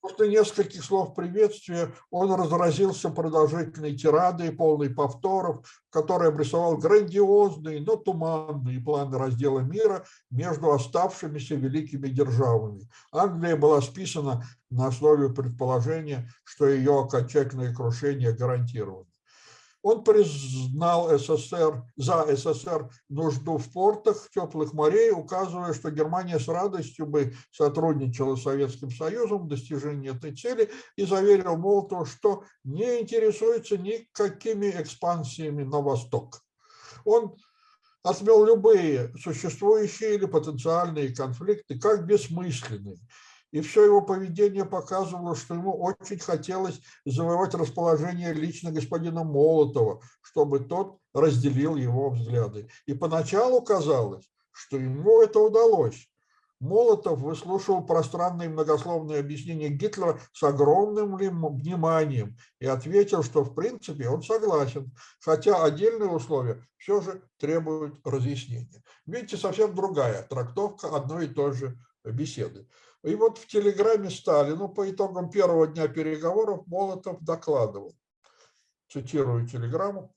[0.00, 7.96] После нескольких слов приветствия он разразился продолжительной тирадой, полной повторов, в которой обрисовал грандиозные, но
[7.96, 12.88] туманные планы раздела мира между оставшимися великими державами.
[13.12, 19.09] Англия была списана на основе предположения, что ее окончательное крушение гарантировано.
[19.82, 27.06] Он признал СССР, за СССР нужду в портах теплых морей, указывая, что Германия с радостью
[27.06, 33.78] бы сотрудничала с Советским Союзом в достижении этой цели и заверил Молотова, что не интересуется
[33.78, 36.42] никакими экспансиями на восток.
[37.06, 37.34] Он
[38.02, 42.98] отмел любые существующие или потенциальные конфликты как бессмысленные
[43.52, 50.60] и все его поведение показывало, что ему очень хотелось завоевать расположение лично господина Молотова, чтобы
[50.60, 52.68] тот разделил его взгляды.
[52.86, 56.06] И поначалу казалось, что ему это удалось.
[56.60, 64.22] Молотов выслушивал пространные многословные объяснения Гитлера с огромным вниманием и ответил, что в принципе он
[64.22, 68.82] согласен, хотя отдельные условия все же требуют разъяснения.
[69.06, 72.68] Видите, совсем другая трактовка одной и той же беседы.
[73.02, 77.94] И вот в телеграмме Сталину по итогам первого дня переговоров Молотов докладывал,
[78.90, 80.14] цитирую телеграмму,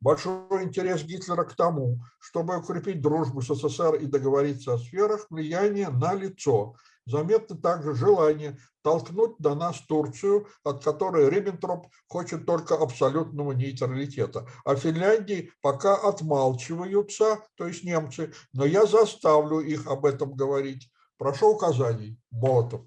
[0.00, 5.88] большой интерес Гитлера к тому, чтобы укрепить дружбу с СССР и договориться о сферах влияния
[5.88, 6.76] на лицо.
[7.06, 14.46] Заметно также желание толкнуть до нас Турцию, от которой Риббентроп хочет только абсолютного нейтралитета.
[14.64, 20.92] А Финляндии пока отмалчиваются, то есть немцы, но я заставлю их об этом говорить.
[21.18, 22.16] Прошу указаний.
[22.30, 22.82] Молотов.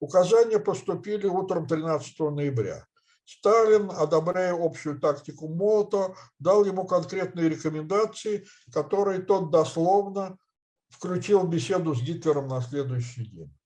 [0.00, 2.84] Указания поступили утром 13 ноября.
[3.24, 10.36] Сталин, одобряя общую тактику Молотова, дал ему конкретные рекомендации, которые тот дословно
[10.88, 13.56] включил в беседу с Гитлером на следующий день.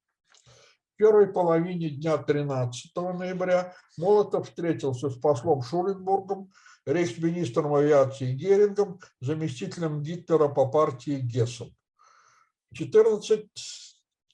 [0.94, 6.52] В первой половине дня 13 ноября Молотов встретился с послом Шуленбургом,
[6.84, 11.74] рейхсминистром авиации Герингом, заместителем Гитлера по партии Гессом.
[12.74, 13.46] 14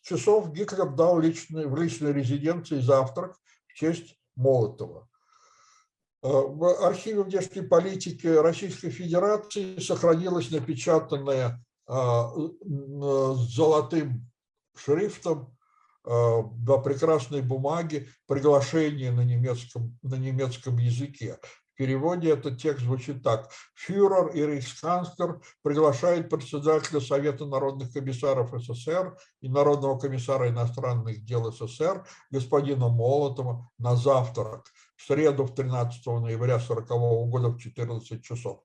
[0.02, 5.08] часов Гитлер дал личный, в личной резиденции завтрак в честь Молотова.
[6.22, 11.92] Э, в архиве внешней политики Российской Федерации сохранилось напечатанное э,
[12.64, 14.30] золотым
[14.76, 15.56] шрифтом
[16.04, 21.38] на э, прекрасной бумаге приглашение на немецком, на немецком языке.
[21.76, 23.50] В переводе этот текст звучит так.
[23.74, 32.06] Фюрер и рейхсканцлер приглашают председателя Совета народных комиссаров СССР и Народного комиссара иностранных дел СССР
[32.30, 34.64] господина Молотова на завтрак
[34.96, 38.62] в среду в 13 ноября 1940 года в 14 часов.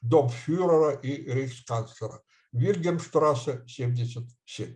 [0.00, 2.22] Дом фюрера и рейхсканцлера.
[2.52, 4.74] Вильгенштрассе, 77.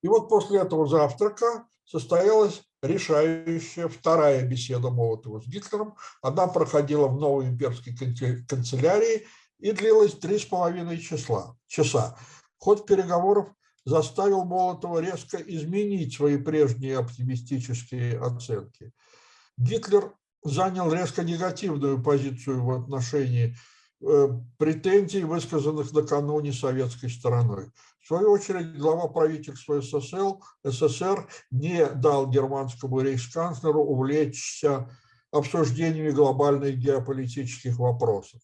[0.00, 5.96] И вот после этого завтрака состоялась решающая вторая беседа Молотова с Гитлером.
[6.22, 7.94] Она проходила в новой имперской
[8.46, 9.26] канцелярии
[9.58, 12.16] и длилась три с половиной числа, часа.
[12.58, 13.48] Ход переговоров
[13.84, 18.92] заставил Молотова резко изменить свои прежние оптимистические оценки.
[19.56, 20.12] Гитлер
[20.44, 23.56] занял резко негативную позицию в отношении
[24.00, 27.70] э, претензий, высказанных накануне советской стороной.
[28.08, 34.88] В свою очередь, глава правительства СССР, СССР не дал германскому рейхсканцлеру увлечься
[35.30, 38.40] обсуждениями глобальных геополитических вопросов.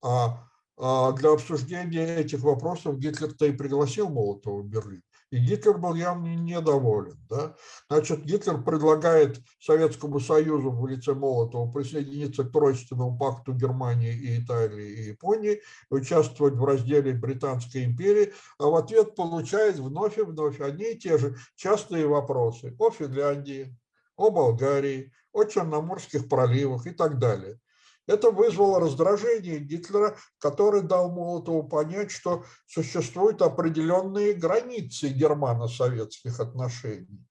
[0.00, 0.44] А,
[0.76, 5.02] а для обсуждения этих вопросов Гитлер-то и пригласил Молотова в Берлин.
[5.30, 7.18] И Гитлер был явно недоволен.
[7.28, 7.54] Да?
[7.90, 14.88] Значит, Гитлер предлагает Советскому Союзу в лице Молотова присоединиться к Тройственному пакту Германии и Италии
[14.88, 15.60] и Японии,
[15.90, 21.18] участвовать в разделе Британской империи, а в ответ получает вновь и вновь одни и те
[21.18, 23.76] же частые вопросы о Финляндии,
[24.16, 27.60] о Болгарии, о Черноморских проливах и так далее.
[28.08, 37.22] Это вызвало раздражение Гитлера, который дал Молотову понять, что существуют определенные границы германо-советских отношений.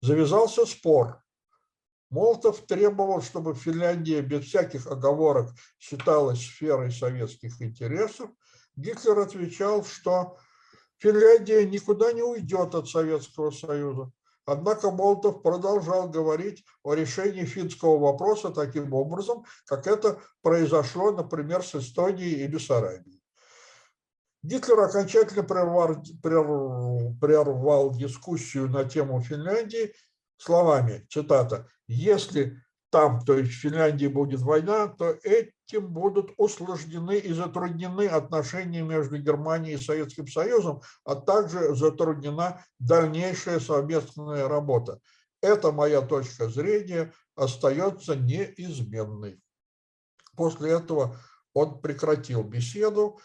[0.00, 1.22] Завязался спор.
[2.08, 8.30] Молотов требовал, чтобы Финляндия без всяких оговорок считалась сферой советских интересов.
[8.76, 10.38] Гитлер отвечал, что
[10.96, 14.10] Финляндия никуда не уйдет от Советского Союза.
[14.44, 21.74] Однако Молотов продолжал говорить о решении финского вопроса таким образом, как это произошло, например, с
[21.76, 23.22] Эстонией и Бессарабией.
[24.42, 29.94] Гитлер окончательно прервал, прервал, прервал дискуссию на тему Финляндии
[30.38, 35.16] словами, цитата, «Если там, то есть в Финляндии будет война, то
[35.72, 43.60] этим будут усложнены и затруднены отношения между Германией и Советским Союзом, а также затруднена дальнейшая
[43.60, 45.00] совместная работа.
[45.40, 49.40] Эта моя точка зрения остается неизменной.
[50.36, 51.16] После этого
[51.54, 53.18] он прекратил беседу,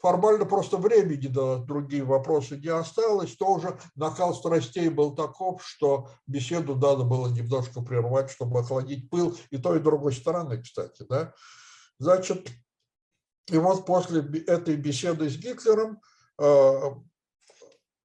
[0.00, 6.10] формально просто времени на другие вопросы не осталось, то уже накал страстей был таков, что
[6.26, 11.04] беседу надо было немножко прервать, чтобы охладить пыл и той, и другой стороны, кстати.
[11.08, 11.34] Да?
[11.98, 12.48] Значит,
[13.48, 16.00] и вот после этой беседы с Гитлером
[16.38, 16.80] э,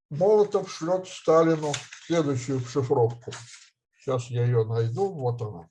[0.10, 1.72] Молотов шлет Сталину
[2.06, 3.32] следующую шифровку.
[4.00, 5.70] Сейчас я ее найду, вот она.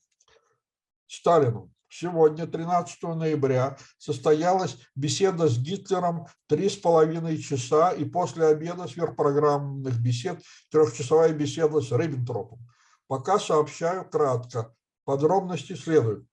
[1.06, 8.88] Сталину сегодня, 13 ноября, состоялась беседа с Гитлером три с половиной часа, и после обеда
[8.88, 12.58] сверхпрограммных бесед трехчасовая беседа с Риббентропом.
[13.06, 14.74] Пока сообщаю кратко.
[15.04, 16.26] Подробности следуют.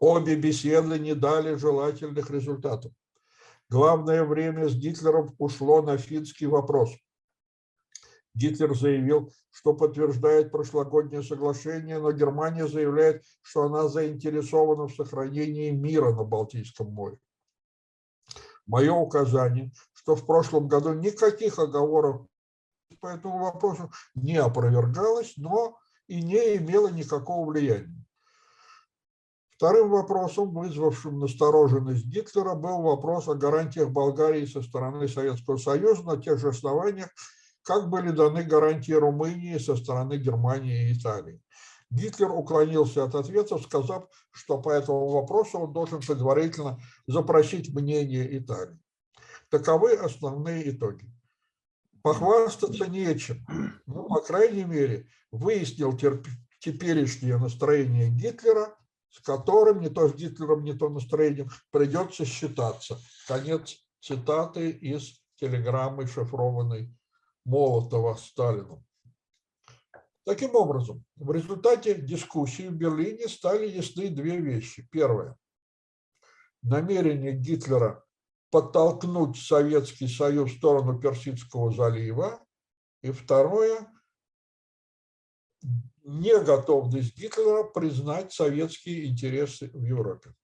[0.00, 2.92] Обе беседы не дали желательных результатов.
[3.68, 6.90] Главное время с Гитлером ушло на финский вопрос–
[8.38, 16.12] Гитлер заявил, что подтверждает прошлогоднее соглашение, но Германия заявляет, что она заинтересована в сохранении мира
[16.14, 17.18] на Балтийском море.
[18.66, 22.26] Мое указание, что в прошлом году никаких оговоров
[23.00, 25.76] по этому вопросу не опровергалось, но
[26.06, 28.04] и не имело никакого влияния.
[29.56, 36.16] Вторым вопросом, вызвавшим настороженность Гитлера, был вопрос о гарантиях Болгарии со стороны Советского Союза на
[36.16, 37.08] тех же основаниях,
[37.68, 41.42] как были даны гарантии Румынии со стороны Германии и Италии.
[41.90, 48.78] Гитлер уклонился от ответов, сказав, что по этому вопросу он должен предварительно запросить мнение Италии.
[49.50, 51.12] Таковы основные итоги.
[52.00, 53.46] Похвастаться нечем,
[53.84, 55.94] но, по крайней мере, выяснил
[56.60, 58.78] теперешнее настроение Гитлера,
[59.10, 62.98] с которым не то с Гитлером, не то настроением придется считаться.
[63.26, 66.97] Конец цитаты из телеграммы шифрованной
[67.48, 68.84] Молотова Сталину.
[70.24, 74.86] Таким образом, в результате дискуссии в Берлине стали ясны две вещи.
[74.92, 75.34] Первое.
[76.60, 78.04] Намерение Гитлера
[78.50, 82.44] подтолкнуть Советский Союз в сторону Персидского залива.
[83.00, 83.90] И второе.
[86.04, 90.34] Неготовность Гитлера признать советские интересы в Европе.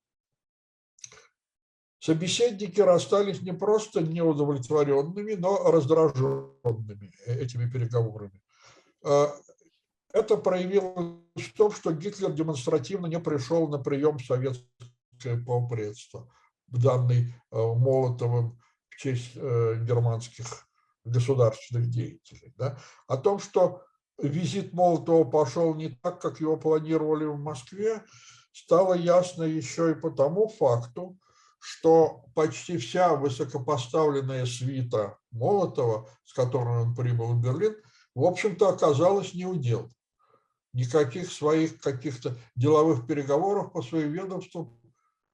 [2.05, 8.43] Собеседники расстались не просто неудовлетворенными, но раздраженными этими переговорами.
[9.03, 9.35] А,
[10.13, 16.31] это проявилось в том, что Гитлер демонстративно не пришел на прием в советское полпредство,
[16.67, 20.69] данный э, Молотовым в честь э, германских
[21.07, 22.53] государственных деятелей.
[22.59, 22.79] Да?
[23.07, 23.81] О том, что
[24.19, 28.03] визит Молотова пошел не так, как его планировали в Москве,
[28.53, 31.19] стало ясно еще и по тому факту,
[31.65, 37.77] что почти вся высокопоставленная свита Молотова, с которой он прибыл в Берлин,
[38.15, 39.89] в общем-то оказалась не удел.
[40.75, 44.79] Никаких своих каких-то деловых переговоров по своим ведомствам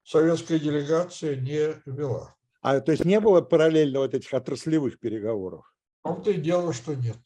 [0.03, 2.33] советская делегация не вела.
[2.61, 5.65] А то есть не было параллельно вот этих отраслевых переговоров?
[6.01, 7.17] В том-то и дело, что нет.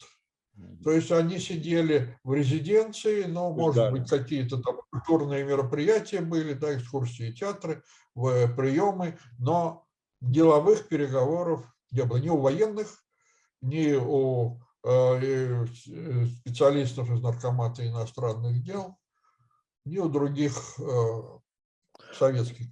[0.82, 3.90] То есть они сидели в резиденции, но, может Да.
[3.92, 7.82] быть, какие-то там культурные мероприятия были, да, экскурсии, театры,
[8.16, 9.86] приемы, но
[10.20, 13.04] деловых переговоров не было ни у военных,
[13.62, 15.66] ни у э,
[16.40, 18.96] специалистов из наркомата иностранных дел,
[19.84, 21.22] ни у других э,
[22.14, 22.66] советских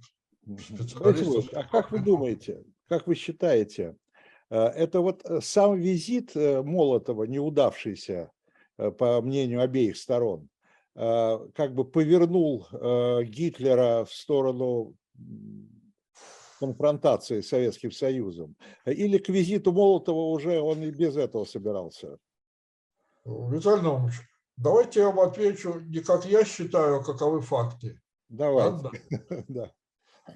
[0.59, 1.49] специалистов.
[1.53, 3.95] А как вы думаете, как вы считаете,
[4.49, 8.31] э, это вот сам визит Молотова, неудавшийся,
[8.97, 10.49] по мнению обеих сторон,
[10.93, 12.67] как бы повернул
[13.23, 14.95] Гитлера в сторону
[16.59, 18.55] конфронтации с Советским Союзом?
[18.85, 22.17] Или к визиту Молотова уже он и без этого собирался?
[23.25, 24.15] Виталий Наумович,
[24.57, 27.99] давайте я вам отвечу не как я считаю, а каковы факты.
[28.29, 28.89] Давайте.
[29.47, 29.71] Да.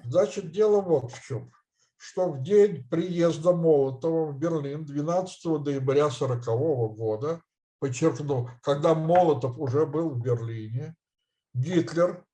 [0.04, 1.52] Значит, дело вот в чем.
[1.96, 7.42] Что в день приезда Молотова в Берлин 12 ноября 1940 года,
[7.80, 10.94] подчеркну, когда Молотов уже был в Берлине,
[11.52, 12.24] Гитлер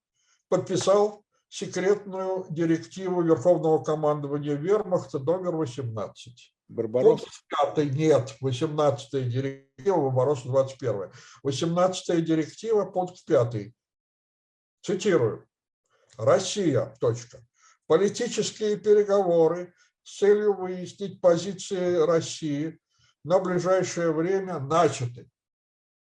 [0.48, 6.54] подписал секретную директиву Верховного командования Вермахта номер 18.
[6.68, 7.26] Барбаросса.
[7.48, 11.12] Пункт 5 нет, 18 директива, Барбаросса 21.
[11.42, 13.72] 18 директива, пункт 5.
[14.82, 15.46] Цитирую.
[16.16, 17.44] Россия, точка.
[17.86, 22.78] Политические переговоры с целью выяснить позиции России
[23.22, 25.28] на ближайшее время начаты.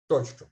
[0.09, 0.49] Точка.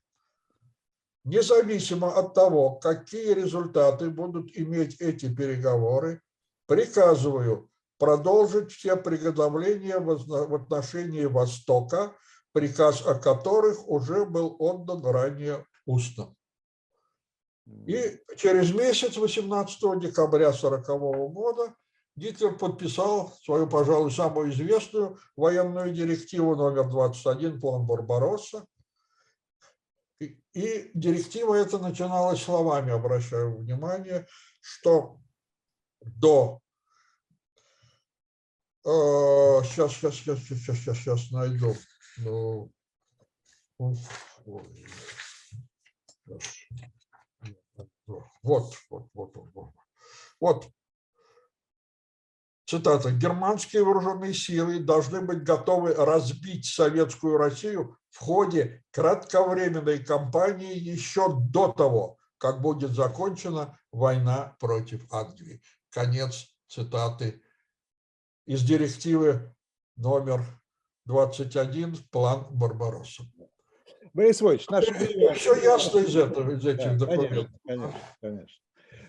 [1.24, 6.20] Независимо от того, какие результаты будут иметь эти переговоры,
[6.66, 12.14] приказываю продолжить все приготовления в отношении Востока,
[12.52, 16.34] приказ о которых уже был отдан ранее устно.
[17.86, 21.74] И через месяц, 18 декабря 1940 года,
[22.16, 28.66] Гитлер подписал свою, пожалуй, самую известную военную директиву номер 21 «План Барбаросса».
[30.20, 34.26] И, директива эта начиналась словами, обращаю внимание,
[34.60, 35.18] что
[36.00, 36.60] до...
[38.84, 41.74] сейчас, сейчас, сейчас, сейчас, сейчас, сейчас найду.
[42.18, 42.70] Ну.
[43.78, 43.98] Вот,
[48.44, 49.72] вот, вот, вот, вот.
[50.40, 50.68] Вот.
[52.66, 53.10] Цитата.
[53.10, 61.72] Германские вооруженные силы должны быть готовы разбить советскую Россию в ходе кратковременной кампании еще до
[61.72, 65.60] того, как будет закончена война против Англии.
[65.90, 67.42] Конец цитаты
[68.46, 69.54] из директивы
[69.96, 70.42] номер
[71.04, 73.24] 21 «План Барбаросса».
[74.14, 75.34] Борис Иванович, наше время...
[75.34, 77.48] Все ясно из этого, из этих Да, документов.
[77.66, 78.58] Конечно, конечно,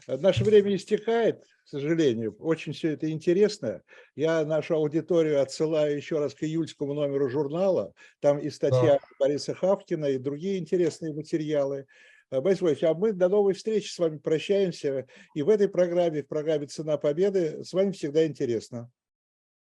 [0.08, 0.18] конечно.
[0.22, 2.36] Наше время истекает, к сожалению.
[2.40, 3.82] Очень все это интересно.
[4.16, 7.94] Я нашу аудиторию отсылаю еще раз к июльскому номеру журнала.
[8.20, 11.88] Там и статья Бориса Хавкина, и другие интересные материалы.
[12.30, 15.08] Э, Борис Иванович, а мы до новой встречи с вами прощаемся.
[15.34, 18.92] И в этой программе, в программе «Цена победы» с вами всегда интересно.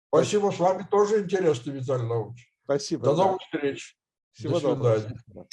[0.09, 2.53] Спасибо, с вами тоже интересно, Виталий Наумович.
[2.65, 3.05] Спасибо.
[3.05, 3.25] До да.
[3.25, 3.97] новых встреч.
[4.33, 4.99] Всего До доброго.
[4.99, 5.19] свидания.
[5.19, 5.49] Спасибо.